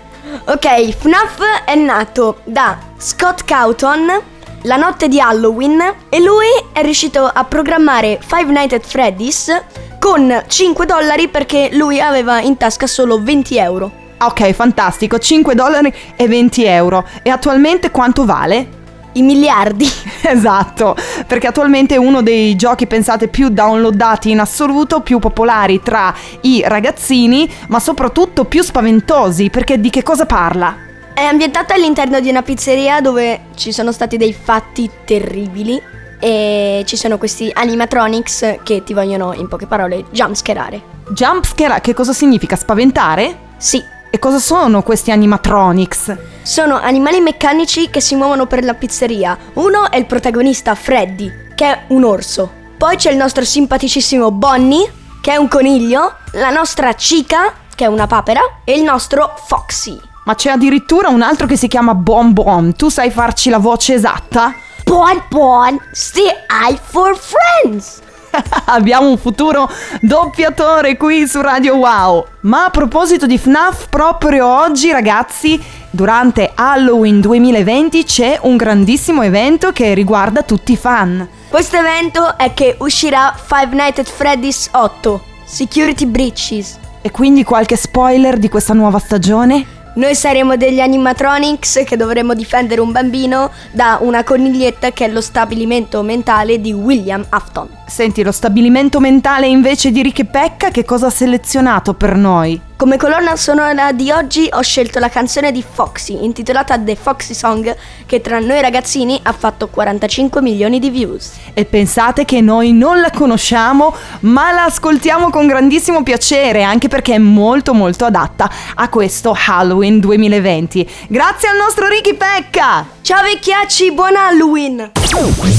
Ok, 0.47 0.91
FNAF 0.91 1.41
è 1.65 1.77
nato 1.77 2.39
da 2.43 2.77
Scott 2.97 3.45
Cawthon 3.45 4.23
la 4.63 4.75
notte 4.75 5.07
di 5.07 5.21
Halloween 5.21 5.81
e 6.09 6.21
lui 6.21 6.49
è 6.73 6.83
riuscito 6.83 7.25
a 7.25 7.45
programmare 7.45 8.19
Five 8.21 8.51
Nights 8.51 8.75
at 8.75 8.85
Freddy's 8.85 9.63
con 10.01 10.43
5 10.49 10.85
dollari 10.85 11.29
perché 11.29 11.69
lui 11.75 12.01
aveva 12.01 12.41
in 12.41 12.57
tasca 12.57 12.89
solo 12.89 13.23
20 13.23 13.57
euro. 13.57 13.93
Ok, 14.19 14.51
fantastico, 14.51 15.21
5 15.21 15.55
dollari 15.55 15.95
e 16.17 16.27
20 16.27 16.65
euro. 16.65 17.07
E 17.23 17.31
attualmente 17.31 17.93
quanto 17.93 18.25
vale? 18.25 18.76
I 19.17 19.23
miliardi. 19.23 19.87
Esatto, 20.27 20.97
perché 21.29 21.47
attualmente 21.47 21.95
è 21.95 21.99
uno 21.99 22.21
dei 22.21 22.57
giochi 22.57 22.89
pensate 22.89 23.29
più 23.29 23.49
downloadati 23.49 24.31
in 24.31 24.41
assoluto, 24.41 25.01
più 25.01 25.21
popolari 25.21 25.81
tra 25.81 26.13
i 26.41 26.65
ragazzini, 26.67 27.49
ma 27.69 27.79
soprattutto 27.79 28.45
più 28.45 28.65
spaventosi, 28.65 29.51
perché 29.51 29.79
di 29.79 29.89
che 29.89 30.03
cosa 30.03 30.27
parla? 30.27 30.75
È 31.15 31.23
ambientata 31.23 31.75
all'interno 31.75 32.19
di 32.19 32.29
una 32.29 32.43
pizzeria 32.43 33.01
dove 33.01 33.45
ci 33.55 33.71
sono 33.71 33.93
stati 33.93 34.17
dei 34.17 34.33
fatti 34.33 34.91
terribili 35.05 35.81
e 36.19 36.83
ci 36.87 36.97
sono 36.97 37.19
questi 37.19 37.49
animatronics 37.55 38.57
che 38.65 38.83
ti 38.83 38.95
vogliono, 38.95 39.33
in 39.33 39.47
poche 39.47 39.67
parole, 39.67 40.07
jumpscarare. 40.11 40.83
Jumpscare, 41.11 41.81
che 41.81 41.95
cosa 41.95 42.13
significa? 42.13 42.57
Spaventare? 42.57 43.39
Sì. 43.59 43.81
E 44.11 44.19
cosa 44.19 44.39
sono 44.39 44.83
questi 44.83 45.11
animatronics? 45.13 46.17
Sono 46.47 46.79
animali 46.81 47.19
meccanici 47.19 47.91
che 47.91 48.01
si 48.01 48.15
muovono 48.15 48.47
per 48.47 48.63
la 48.63 48.75
pizzeria. 48.75 49.37
Uno 49.55 49.91
è 49.91 49.97
il 49.97 50.07
protagonista 50.07 50.77
Freddy, 50.77 51.29
che 51.57 51.65
è 51.67 51.83
un 51.89 52.05
orso. 52.05 52.49
Poi 52.79 52.95
c'è 52.95 53.11
il 53.11 53.17
nostro 53.17 53.45
simpaticissimo 53.45 54.31
Bonnie, 54.31 54.89
che 55.21 55.33
è 55.33 55.37
un 55.37 55.49
coniglio, 55.49 56.15
la 56.35 56.51
nostra 56.51 56.93
Chica, 56.93 57.53
che 57.75 57.87
è 57.87 57.89
una 57.89 58.07
papera, 58.07 58.61
e 58.63 58.77
il 58.77 58.85
nostro 58.85 59.35
Foxy. 59.45 60.01
Ma 60.25 60.37
c'è 60.37 60.51
addirittura 60.51 61.09
un 61.09 61.23
altro 61.23 61.49
che 61.49 61.57
si 61.57 61.67
chiama 61.67 61.97
Bon 61.97 62.33
Bon. 62.33 62.77
Tu 62.77 62.91
sai 62.91 63.11
farci 63.11 63.51
la 63.51 63.59
voce 63.59 63.95
esatta? 63.95 64.55
Bon 64.85 65.21
Bon, 65.29 65.77
stay 65.91 66.31
high 66.49 66.79
for 66.81 67.19
friends! 67.19 68.03
Abbiamo 68.67 69.09
un 69.09 69.19
futuro 69.19 69.69
doppiatore 70.01 70.97
qui 70.97 71.27
su 71.27 71.41
Radio 71.41 71.77
Wow. 71.77 72.25
Ma 72.43 72.67
a 72.67 72.71
proposito 72.71 73.27
di 73.27 73.39
FNAF, 73.39 73.89
proprio 73.89 74.47
oggi 74.47 74.91
ragazzi, 74.91 75.61
durante 75.97 76.53
Halloween 76.55 77.21
2020 77.21 78.05
c'è 78.05 78.39
un 78.43 78.57
grandissimo 78.57 79.23
evento 79.23 79.73
che 79.73 79.95
riguarda 79.95 80.43
tutti 80.43 80.73
i 80.73 80.77
fan. 80.77 81.27
Questo 81.49 81.77
evento 81.77 82.39
è 82.39 82.55
che 82.55 82.77
uscirà 82.79 83.35
Five 83.35 83.75
Nights 83.75 83.99
at 84.01 84.09
Freddy's 84.09 84.69
8, 84.71 85.21
Security 85.45 86.07
Breaches. 86.07 86.79
E 87.01 87.11
quindi 87.11 87.43
qualche 87.43 87.77
spoiler 87.77 88.37
di 88.37 88.49
questa 88.49 88.75
nuova 88.75 88.99
stagione? 88.99 89.75
Noi 89.95 90.15
saremo 90.15 90.57
degli 90.57 90.81
animatronics 90.81 91.83
che 91.87 91.97
dovremo 91.97 92.35
difendere 92.35 92.83
un 92.83 92.93
bambino 92.93 93.51
da 93.71 93.99
una 94.03 94.23
coniglietta 94.23 94.93
che 94.93 95.07
è 95.07 95.09
lo 95.09 95.23
stabilimento 95.23 96.03
mentale 96.03 96.61
di 96.61 96.75
William 96.75 97.25
Afton. 97.31 97.69
Senti, 97.87 98.23
lo 98.23 98.33
stabilimento 98.33 99.01
mentale 99.01 99.47
invece 99.47 99.91
di 99.91 100.03
Ricky 100.03 100.25
Pecca 100.25 100.69
che 100.69 100.85
cosa 100.85 101.07
ha 101.07 101.11
selezionato 101.11 101.95
per 101.95 102.15
noi? 102.17 102.66
Come 102.77 102.99
colonna 102.99 103.37
sonora 103.37 103.93
di 103.93 104.11
oggi 104.11 104.51
ho 104.53 104.61
scelto 104.61 104.99
la 104.99 105.09
canzone 105.09 105.51
di 105.51 105.65
Foxy, 105.67 106.23
intitolata 106.23 106.79
The 106.79 106.95
Foxy 106.95 107.33
Song, 107.33 107.75
che 108.05 108.21
tra 108.21 108.39
noi 108.39 108.61
ragazzini 108.61 109.19
ha 109.23 109.33
fatto 109.33 109.69
45 109.69 110.43
milioni 110.43 110.79
di 110.79 110.91
views. 110.91 111.33
E 111.55 111.65
pensate 111.65 112.27
che 112.27 112.43
noi 112.43 112.75
non 112.75 113.01
la 113.01 113.09
conosciamo, 113.11 113.95
ma 114.21 114.53
la 114.53 114.65
ascoltiamo 114.65 115.31
con 115.31 115.47
grandissimo 115.47 116.03
piacere, 116.03 116.65
anche 116.65 116.89
perché 116.89 117.15
è 117.15 117.19
molto 117.19 117.73
molto 117.73 118.05
adatta 118.05 118.51
a 118.75 118.91
questo 118.91 119.35
Halloween 119.35 119.99
2020. 119.99 120.91
Grazie 121.09 121.49
al 121.49 121.57
nostro 121.57 121.89
Ricky 121.89 122.13
Pecca! 122.13 122.87
Ciao 123.01 123.23
vecchiacci, 123.23 123.91
buon 123.93 124.17
Halloween! 124.17 124.91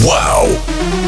Wow. 0.03 1.06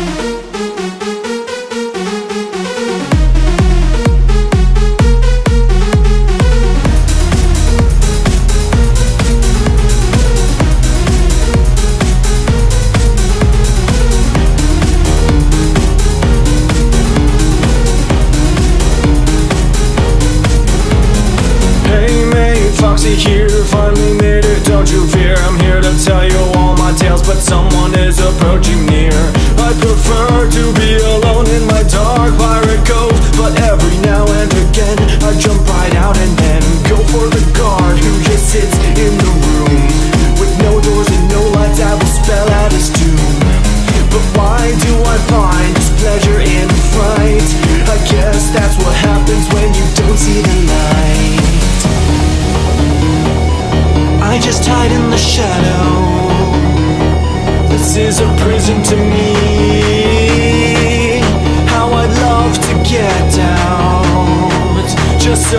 You 24.92 25.08
fear. 25.08 25.36
I'm 25.38 25.60
here 25.60 25.82
to 25.82 26.04
tell 26.04 26.26
you 26.26 26.40
all 26.56 26.76
my 26.78 26.94
tales, 26.94 27.22
but 27.22 27.40
someone 27.40 27.94
is 27.98 28.20
approaching 28.20 28.86
near. 28.86 28.99
Out, 65.30 65.36
just 65.36 65.54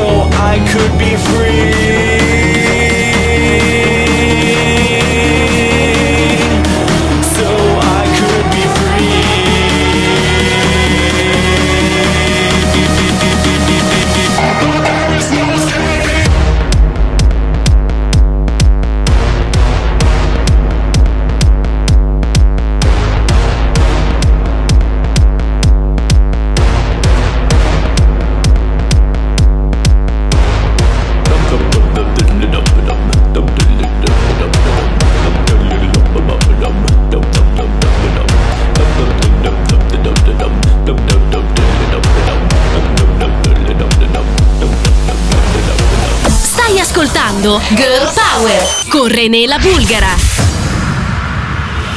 con 49.00 49.08
René 49.08 49.46
la 49.46 49.56
Bulgara. 49.56 50.08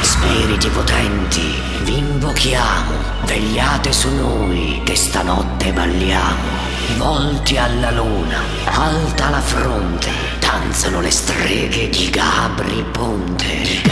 Spiriti 0.00 0.70
potenti, 0.70 1.54
vi 1.82 1.98
invochiamo, 1.98 2.92
vegliate 3.26 3.92
su 3.92 4.08
noi 4.08 4.80
che 4.84 4.96
stanotte 4.96 5.70
balliamo. 5.74 6.62
Volti 6.96 7.58
alla 7.58 7.90
luna, 7.90 8.38
alta 8.64 9.28
la 9.28 9.40
fronte, 9.42 10.10
danzano 10.40 11.02
le 11.02 11.10
streghe 11.10 11.90
di 11.90 12.08
Gabri 12.08 12.82
Ponte. 12.90 13.83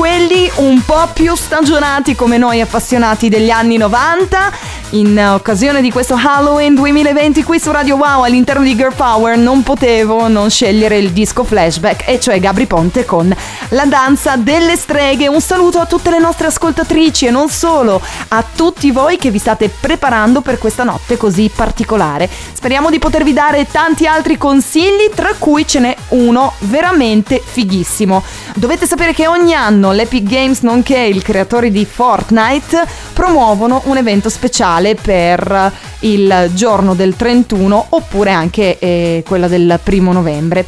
Quelli 0.00 0.50
un 0.54 0.82
po' 0.82 1.10
più 1.12 1.34
stagionati 1.34 2.14
come 2.14 2.38
noi 2.38 2.62
appassionati 2.62 3.28
degli 3.28 3.50
anni 3.50 3.76
90. 3.76 4.50
In 4.92 5.16
occasione 5.20 5.82
di 5.82 5.92
questo 5.92 6.18
Halloween 6.20 6.74
2020 6.74 7.44
qui 7.44 7.60
su 7.60 7.70
Radio 7.70 7.94
Wow 7.94 8.24
all'interno 8.24 8.64
di 8.64 8.74
Girl 8.74 8.92
Power 8.92 9.36
non 9.36 9.62
potevo 9.62 10.26
non 10.26 10.50
scegliere 10.50 10.98
il 10.98 11.12
disco 11.12 11.44
flashback 11.44 12.08
e 12.08 12.18
cioè 12.18 12.40
Gabri 12.40 12.66
Ponte 12.66 13.04
con 13.04 13.32
la 13.68 13.84
danza 13.84 14.34
delle 14.34 14.74
streghe. 14.74 15.28
Un 15.28 15.40
saluto 15.40 15.78
a 15.78 15.86
tutte 15.86 16.10
le 16.10 16.18
nostre 16.18 16.48
ascoltatrici 16.48 17.26
e 17.26 17.30
non 17.30 17.48
solo, 17.50 18.02
a 18.28 18.44
tutti 18.52 18.90
voi 18.90 19.16
che 19.16 19.30
vi 19.30 19.38
state 19.38 19.68
preparando 19.68 20.40
per 20.40 20.58
questa 20.58 20.82
notte 20.82 21.16
così 21.16 21.48
particolare. 21.54 22.28
Speriamo 22.52 22.90
di 22.90 22.98
potervi 22.98 23.32
dare 23.32 23.68
tanti 23.70 24.08
altri 24.08 24.36
consigli, 24.36 25.08
tra 25.14 25.34
cui 25.38 25.68
ce 25.68 25.78
n'è 25.78 25.96
uno 26.08 26.54
veramente 26.62 27.40
fighissimo. 27.44 28.24
Dovete 28.56 28.86
sapere 28.86 29.12
che 29.12 29.28
ogni 29.28 29.54
anno 29.54 29.92
l'Epic 29.92 30.24
Games, 30.24 30.62
nonché 30.62 30.98
il 30.98 31.22
creatore 31.22 31.70
di 31.70 31.86
Fortnite, 31.86 32.84
promuovono 33.12 33.82
un 33.84 33.96
evento 33.96 34.28
speciale 34.28 34.78
speciale 34.80 34.94
per 34.94 35.72
il 36.00 36.50
giorno 36.54 36.94
del 36.94 37.14
31 37.14 37.86
oppure 37.90 38.30
anche 38.30 38.78
eh, 38.78 39.22
quella 39.26 39.48
del 39.48 39.78
primo 39.82 40.12
novembre. 40.12 40.64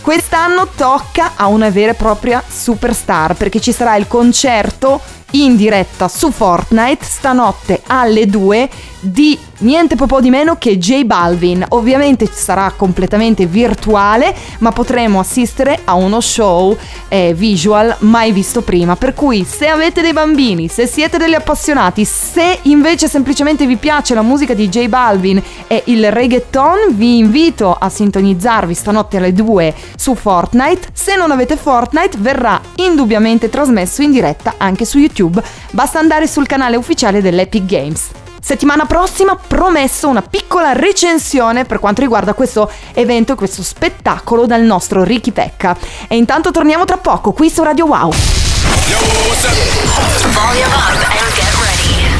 Quest'anno 0.00 0.68
tocca 0.74 1.32
a 1.36 1.46
una 1.46 1.70
vera 1.70 1.92
e 1.92 1.94
propria 1.94 2.42
superstar 2.46 3.34
perché 3.34 3.60
ci 3.60 3.72
sarà 3.72 3.96
il 3.96 4.06
concerto 4.06 5.00
in 5.34 5.56
diretta 5.56 6.08
su 6.08 6.30
Fortnite 6.30 7.04
stanotte 7.04 7.82
alle 7.86 8.26
2 8.26 8.68
di 9.00 9.38
niente 9.58 9.96
po' 9.96 10.20
di 10.20 10.30
meno 10.30 10.56
che 10.56 10.78
J 10.78 11.04
Balvin. 11.04 11.64
Ovviamente 11.70 12.28
sarà 12.30 12.72
completamente 12.74 13.46
virtuale, 13.46 14.34
ma 14.58 14.72
potremo 14.72 15.20
assistere 15.20 15.80
a 15.84 15.94
uno 15.94 16.20
show 16.20 16.76
eh, 17.08 17.34
visual 17.34 17.94
mai 18.00 18.32
visto 18.32 18.62
prima. 18.62 18.96
Per 18.96 19.14
cui 19.14 19.44
se 19.44 19.68
avete 19.68 20.00
dei 20.00 20.12
bambini, 20.12 20.68
se 20.68 20.86
siete 20.86 21.18
degli 21.18 21.34
appassionati, 21.34 22.04
se 22.04 22.58
invece 22.62 23.08
semplicemente 23.08 23.66
vi 23.66 23.76
piace 23.76 24.14
la 24.14 24.22
musica 24.22 24.54
di 24.54 24.68
J 24.68 24.88
Balvin 24.88 25.42
e 25.66 25.82
il 25.86 26.10
reggaeton, 26.10 26.94
vi 26.94 27.18
invito 27.18 27.76
a 27.78 27.88
sintonizzarvi 27.88 28.74
stanotte 28.74 29.18
alle 29.18 29.32
2 29.32 29.74
su 29.96 30.14
Fortnite. 30.14 30.88
Se 30.92 31.16
non 31.16 31.30
avete 31.30 31.56
Fortnite, 31.56 32.18
verrà 32.18 32.60
indubbiamente 32.76 33.48
trasmesso 33.48 34.02
in 34.02 34.10
diretta 34.10 34.54
anche 34.56 34.84
su 34.84 34.98
YouTube. 34.98 35.23
Basta 35.70 35.98
andare 35.98 36.26
sul 36.26 36.46
canale 36.46 36.76
ufficiale 36.76 37.20
dell'Epic 37.20 37.64
Games. 37.64 38.08
Settimana 38.44 38.84
prossima 38.84 39.36
promesso 39.36 40.06
una 40.06 40.20
piccola 40.20 40.72
recensione 40.72 41.64
per 41.64 41.78
quanto 41.78 42.02
riguarda 42.02 42.34
questo 42.34 42.70
evento, 42.92 43.36
questo 43.36 43.62
spettacolo 43.62 44.44
dal 44.44 44.60
nostro 44.60 45.02
Ricky 45.02 45.30
Pecca. 45.30 45.74
E 46.08 46.16
intanto 46.16 46.50
torniamo 46.50 46.84
tra 46.84 46.98
poco 46.98 47.32
qui 47.32 47.48
su 47.48 47.62
Radio 47.62 47.86
Wow. 47.86 48.12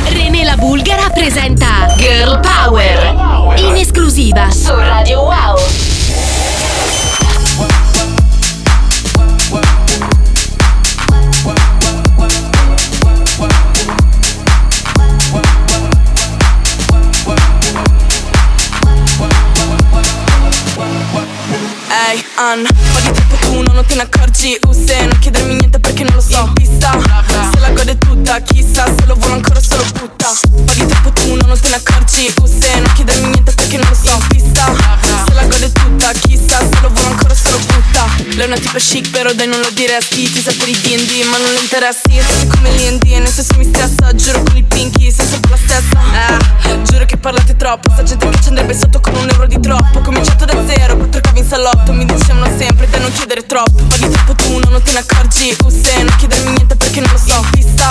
René 0.09 0.44
la 0.44 0.57
Bulgara 0.57 1.11
presenta 1.11 1.94
Girl 1.98 2.40
Power 2.40 3.59
in 3.59 3.76
esclusiva 3.76 4.50
su 4.50 4.74
Radio 4.74 5.24
Wow. 5.24 5.93
Ehi, 22.05 22.22
Anna, 22.36 22.84
non 23.75 23.85
te 23.85 23.95
ne 23.97 24.03
accorgi 24.03 24.57
Uh, 24.66 24.72
se 24.72 25.05
non 25.05 25.18
chiedermi 25.18 25.55
niente 25.55 25.81
perché 25.81 26.05
non 26.05 26.14
lo 26.14 26.20
so. 26.20 26.51
Pista, 26.55 26.97
se 27.53 27.59
la 27.61 27.70
gode 27.70 27.97
tutta 27.99 28.39
Chissà 28.41 28.85
se 28.87 29.07
lo 29.07 29.14
vuole 29.14 29.35
ancora 29.35 29.61
solo 29.61 29.85
putta 29.93 30.31
di 30.75 30.87
troppo 30.87 31.12
tu 31.12 31.35
non 31.47 31.59
te 31.59 31.68
ne 31.68 31.77
accorgi 31.77 32.33
Uh, 32.41 32.47
se 32.47 32.79
non 32.81 32.93
chiedermi 32.95 33.29
niente 33.31 33.53
perché 33.53 33.77
non 33.77 33.89
lo 33.89 33.95
so. 33.95 34.18
Pista, 34.29 34.72
se 35.27 35.33
la 35.35 35.45
gode 35.45 35.72
tutta 35.72 36.12
Chissà 36.12 36.59
se 36.59 36.81
lo 36.83 36.89
vuole 36.91 37.09
ancora 37.09 37.35
solo 37.35 37.57
putta 37.59 38.07
Lei 38.37 38.45
è 38.45 38.47
una 38.47 38.57
tipa 38.57 38.79
chic 38.79 39.11
però 39.11 39.33
dai 39.33 39.47
non 39.49 39.61
lo 39.61 39.70
diresti. 39.70 40.31
Ti 40.31 40.41
sa 40.41 40.53
per 40.57 40.68
i 40.68 40.72
D&D 40.72 41.27
ma 41.29 41.39
non 41.39 41.53
le 41.53 41.61
interessi. 41.61 42.11
Sei 42.11 42.47
come 42.47 42.70
l'I&D 42.70 43.05
e 43.12 43.18
nel 43.18 43.29
senso 43.29 43.55
mi 43.57 43.64
stressa. 43.64 44.14
Giuro 44.14 44.43
con 44.43 44.57
il 44.57 44.64
pinky 44.64 45.11
sei 45.11 45.27
sempre 45.27 45.51
la 45.51 45.57
stessa. 45.57 46.01
Eh, 46.68 46.83
giuro 46.83 47.05
che 47.07 47.16
parlate 47.16 47.57
troppo. 47.57 47.91
Sta 47.91 48.03
gente 48.03 48.29
che 48.29 48.41
ci 48.43 48.49
andrebbe 48.49 48.75
sotto 48.75 49.01
con 49.01 49.14
un 49.14 49.29
euro 49.29 49.47
di 49.47 49.59
troppo. 49.61 50.01
Cominciato 50.01 50.45
da 50.45 50.55
zero, 50.66 50.97
quattro 50.97 51.20
cavi 51.20 51.41
in 51.41 51.47
salotto. 51.47 51.93
Mi 51.93 52.05
dicevano 52.05 52.47
sempre 52.57 52.89
da 52.89 52.99
non 52.99 53.12
chiedere 53.12 53.47
troppo 53.47 53.64
Ma 53.73 53.97
di 53.97 54.09
troppo 54.09 54.35
tu 54.35 54.59
non 54.59 54.83
te 54.83 54.93
ne 54.93 54.99
accorgi. 54.99 55.57
Uh, 55.62 55.71
se 55.71 56.03
non 56.03 56.15
chiedermi 56.17 56.53
niente 56.53 56.77
perché 56.77 57.01
non 57.01 57.11
lo 57.12 57.19
so. 57.19 57.45
Pista, 57.51 57.89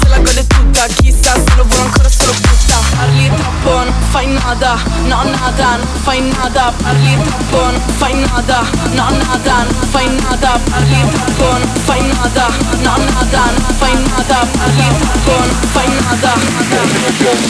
se 0.00 0.08
la 0.08 0.18
gode 0.18 0.46
tutta 0.46 0.86
Chissà 0.86 1.34
se 1.34 1.54
lo 1.56 1.64
vuole 1.64 1.84
ancora 1.84 2.08
solo 2.08 2.32
putta 2.32 2.78
Parli 2.96 3.30
troppo, 3.34 3.84
non 3.84 3.92
fai 4.10 4.26
nada. 4.26 4.78
No, 5.06 5.22
nada, 5.24 5.76
non 5.76 5.86
fai 6.02 6.20
nada. 6.20 6.72
Parli 6.82 7.16
troppo, 7.24 7.70
non 7.70 7.80
fai 7.96 8.14
nada. 8.14 8.64
No, 8.92 9.10
nada, 9.10 9.64
non 9.64 9.88
fai 9.90 10.08
nada. 10.20 10.60
Parli 10.70 11.08
troppo, 11.10 11.58
non 11.58 11.70
fai 11.84 12.06
nada. 12.06 12.48
No, 12.82 12.96
nada, 12.96 13.44
non 13.52 13.74
fai 13.78 13.94
nada. 13.94 14.46
Parli 14.58 14.86
troppo, 14.98 15.32
non 15.38 15.56
fai 15.72 15.88
nada. 15.88 16.34
Nada 16.70 17.46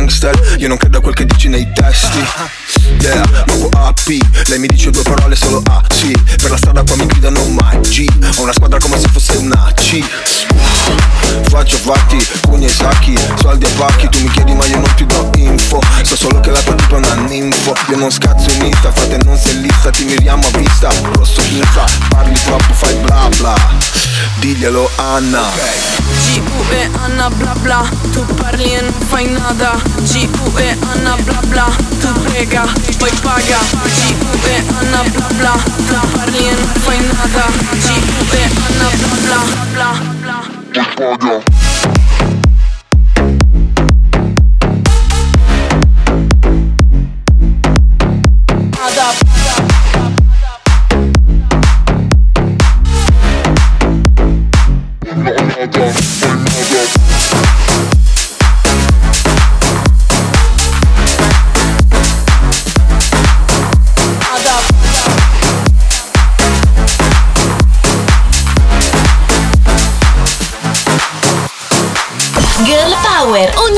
gangster. 0.00 0.56
Io 0.58 0.68
non 0.68 0.76
credo 0.78 0.98
a 0.98 1.00
quel 1.00 1.14
che 1.14 1.26
dici 1.26 1.48
nei 1.48 1.70
testi. 1.72 2.18
Yeah, 3.00 3.44
nuovo 3.46 3.68
AP 3.76 4.18
Lei 4.46 4.58
mi 4.58 4.66
dice 4.66 4.90
due 4.90 5.02
parole 5.02 5.36
solo 5.36 5.62
A, 5.66 5.82
sì. 5.90 6.12
Per 6.40 6.50
la 6.50 6.56
strada 6.56 6.82
qua 6.82 6.96
mi 6.96 7.06
gridano 7.06 7.44
mai 7.48 7.78
G 7.80 8.06
Ho 8.36 8.42
una 8.42 8.52
squadra 8.52 8.78
come 8.78 8.98
se 8.98 9.08
fosse 9.08 9.36
una 9.36 9.70
C 9.74 10.02
Faccio 11.60 11.76
fatti, 11.76 12.16
pugni 12.40 12.64
e 12.64 12.68
sacchi 12.70 13.14
Soldi 13.38 13.66
a 13.66 13.68
pacchi, 13.76 14.08
tu 14.08 14.18
mi 14.22 14.30
chiedi 14.30 14.54
ma 14.54 14.64
io 14.64 14.78
non 14.78 14.94
ti 14.94 15.04
do 15.04 15.30
info. 15.34 15.78
So 16.04 16.16
solo 16.16 16.40
che 16.40 16.50
la 16.50 16.58
tua 16.62 16.74
tipa 16.74 16.94
è 16.94 16.98
una 16.98 17.14
ninfo. 17.28 17.74
Io 17.90 17.98
non 17.98 18.10
scazzo 18.10 18.50
in 18.52 18.64
Insta, 18.64 18.90
frate 18.90 19.18
non 19.24 19.36
sei 19.36 19.60
lista 19.60 19.90
Ti 19.90 20.04
miriamo 20.04 20.46
a 20.46 20.56
vista, 20.56 20.88
rosso 21.12 21.42
infa 21.42 21.84
Parli 22.08 22.32
troppo, 22.32 22.72
fai 22.72 22.94
bla 23.02 23.28
bla. 23.36 23.54
Diglielo 24.38 24.90
Anna. 24.96 25.42
G-U-E 26.32 26.88
Anna 27.02 27.28
bla 27.28 27.54
bla. 27.60 27.86
Tu 28.10 28.24
parli 28.36 28.72
e 28.72 28.80
non 28.80 28.94
fai 29.08 29.30
nada. 29.30 29.78
G-U-E 29.98 30.78
Anna 30.94 31.14
bla 31.16 31.40
bla. 31.44 31.70
Tu 32.00 32.10
prega, 32.22 32.64
poi 32.96 33.10
paga. 33.20 33.58
G-U-E 33.84 34.64
Anna 34.78 35.02
bla 35.12 35.26
bla. 35.36 35.58
Tu 35.76 36.08
parli 36.16 36.38
e 36.38 36.54
non 36.54 36.72
fai 36.80 37.00
nada. 37.00 37.44
G-U-E 37.72 38.44
Anna 38.44 38.88
bla. 38.96 39.10
Bla 39.20 39.44
bla 39.74 40.14
bla 40.22 40.59
Nada 40.72 41.69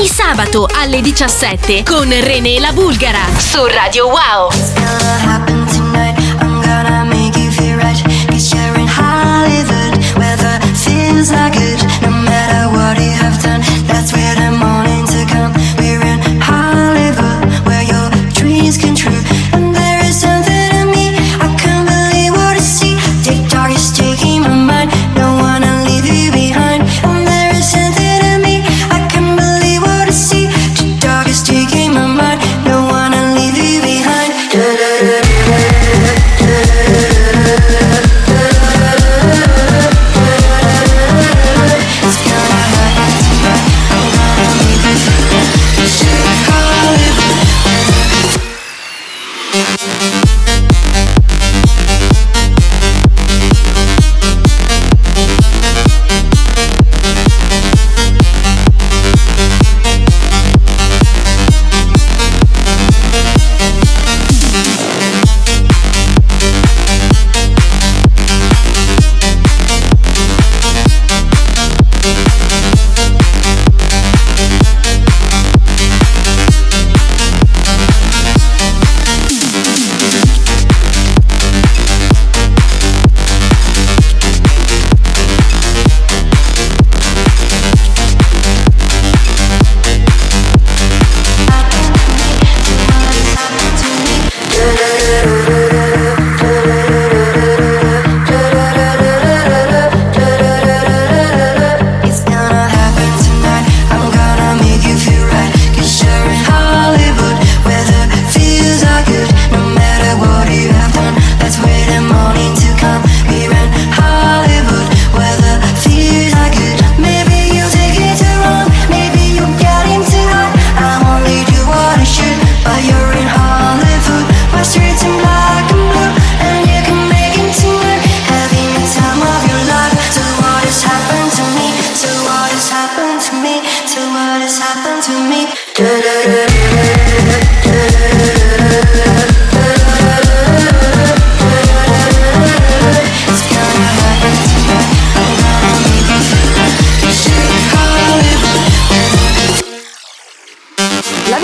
ogni 0.03 0.11
sabato 0.11 0.67
alle 0.69 0.99
17 0.99 1.83
con 1.83 2.09
René 2.09 2.59
la 2.59 2.73
Bulgara 2.73 3.21
su 3.37 3.65
Radio 3.65 4.07
Wow. 4.07 4.51
Are 11.31 11.49
good. 11.49 11.81
No 12.01 12.11
matter 12.11 12.69
what 12.75 12.99
you 12.99 13.09
have 13.11 13.41
done, 13.41 13.61
that's 13.87 14.11
where 14.13 14.35
the 14.35 14.51
morning 14.51 14.82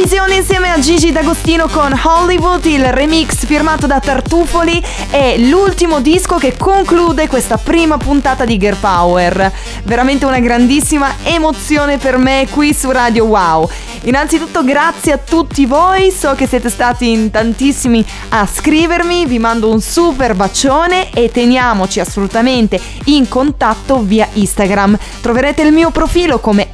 visione 0.01 0.35
insieme 0.35 0.71
a 0.71 0.79
Gigi 0.79 1.11
D'Agostino 1.11 1.67
con 1.67 1.91
Hollywood, 1.91 2.63
il 2.63 2.85
remix 2.85 3.45
firmato 3.45 3.85
da 3.85 3.99
Tartufoli 3.99 4.81
è 5.09 5.35
l'ultimo 5.37 5.99
disco 5.99 6.37
che 6.37 6.55
conclude 6.55 7.27
questa 7.27 7.57
prima 7.57 7.97
puntata 7.97 8.45
di 8.45 8.57
Girl 8.57 8.77
Power. 8.77 9.51
Veramente 9.83 10.23
una 10.23 10.39
grandissima 10.39 11.15
emozione 11.23 11.97
per 11.97 12.17
me 12.17 12.47
qui 12.49 12.73
su 12.73 12.89
Radio 12.91 13.25
Wow. 13.25 13.69
Innanzitutto 14.03 14.63
grazie 14.63 15.11
a 15.11 15.17
tutti 15.17 15.65
voi, 15.65 16.09
so 16.09 16.33
che 16.33 16.47
siete 16.47 16.69
stati 16.69 17.11
in 17.11 17.31
tantissimi 17.31 18.03
a 18.29 18.47
scrivermi, 18.47 19.25
vi 19.25 19.39
mando 19.39 19.69
un 19.69 19.81
super 19.81 20.35
bacione 20.35 21.11
e 21.11 21.29
teniamoci 21.29 21.99
assolutamente 21.99 22.79
in 23.05 23.27
contatto 23.27 24.01
via 24.01 24.27
Instagram. 24.33 24.97
Troverete 25.21 25.63
il 25.63 25.73
mio 25.73 25.91
profilo 25.91 26.39
come 26.39 26.69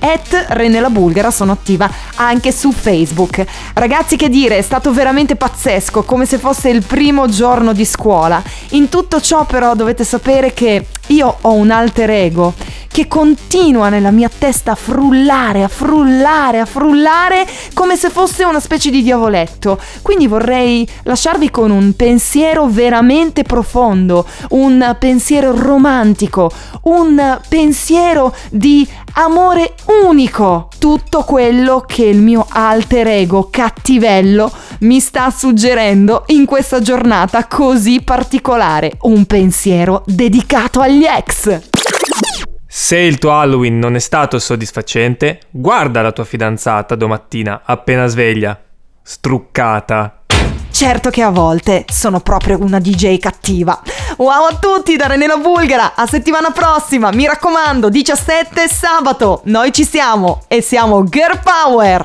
Renela 0.50 0.92
Bulgara, 0.92 1.32
sono 1.32 1.54
attiva 1.54 1.90
anche 2.16 2.52
su 2.52 2.72
Facebook. 2.72 3.44
Ragazzi 3.74 4.16
che 4.18 4.30
dire, 4.30 4.58
è 4.58 4.62
stato 4.62 4.94
veramente 4.94 5.36
pazzesco, 5.36 6.04
come 6.04 6.26
se 6.26 6.38
fosse 6.38 6.70
il 6.70 6.86
primo 6.86 7.28
giorno 7.28 7.74
di 7.74 7.86
scuola. 7.86 8.42
In 8.70 8.88
tutto 8.88 9.20
ciò 9.20 9.46
però 9.46 9.74
dovete 9.74 10.04
sapere 10.04 10.54
che 10.54 10.86
io 11.08 11.38
ho 11.42 11.54
un 11.54 11.72
alter 11.72 12.10
ego 12.10 12.54
che 12.96 13.10
continua 13.10 13.90
nella 13.90 14.10
mia 14.10 14.30
testa 14.30 14.72
a 14.72 14.76
frullare, 14.76 15.64
a 15.64 15.68
frullare, 15.68 16.60
a 16.62 16.66
frullare 16.66 17.46
come 17.74 17.98
se 17.98 18.10
fosse 18.10 18.46
una 18.46 18.62
specie 18.62 18.90
di 18.90 19.04
diavoletto. 19.04 19.78
Quindi 20.02 20.28
vorrei 20.28 20.88
lasciarvi 21.04 21.52
con 21.52 21.72
un 21.72 21.94
pensiero 21.98 22.68
veramente 22.68 23.44
profondo, 23.44 24.26
un 24.52 24.96
pensiero 24.98 25.54
romantico, 25.54 26.50
un 26.84 27.38
pensiero 27.50 28.34
di 28.50 28.88
amore 29.16 29.76
unico. 30.04 30.70
Tutto 30.80 31.24
quello 31.24 31.84
che 31.86 32.06
il 32.06 32.22
mio 32.22 32.46
alter 32.50 33.08
ego 33.08 33.50
cattivello 33.50 34.52
mi 34.80 35.00
sta 35.00 35.30
suggerendo 35.30 36.24
in 36.28 36.46
questa 36.46 36.80
giornata 36.80 37.48
così 37.48 38.02
particolare. 38.02 38.94
Un 39.02 39.26
pensiero 39.26 40.04
dedicato 40.06 40.80
agli 40.80 41.06
ex. 41.06 41.62
Se 42.68 42.98
il 42.98 43.18
tuo 43.18 43.32
Halloween 43.32 43.80
non 43.80 43.96
è 43.96 44.00
stato 44.00 44.38
soddisfacente, 44.38 45.40
guarda 45.50 46.02
la 46.02 46.12
tua 46.12 46.26
fidanzata 46.26 46.96
domattina 46.96 47.62
appena 47.64 48.08
sveglia. 48.08 48.60
Struccata. 49.02 50.24
Certo 50.76 51.10
che 51.10 51.22
a 51.22 51.30
volte 51.30 51.86
sono 51.90 52.20
proprio 52.20 52.60
una 52.60 52.80
DJ 52.80 53.18
cattiva. 53.18 53.82
Wow 54.18 54.48
a 54.48 54.58
tutti 54.60 54.98
da 54.98 55.08
Renela 55.08 55.38
Bulgara, 55.38 55.94
a 55.96 56.06
settimana 56.06 56.52
prossima, 56.52 57.12
mi 57.14 57.26
raccomando, 57.26 57.88
17 57.88 58.68
sabato, 58.68 59.40
noi 59.46 59.72
ci 59.72 59.86
siamo 59.86 60.42
e 60.50 60.60
siamo 60.60 61.06
Girl 61.06 61.40
Power! 61.42 62.04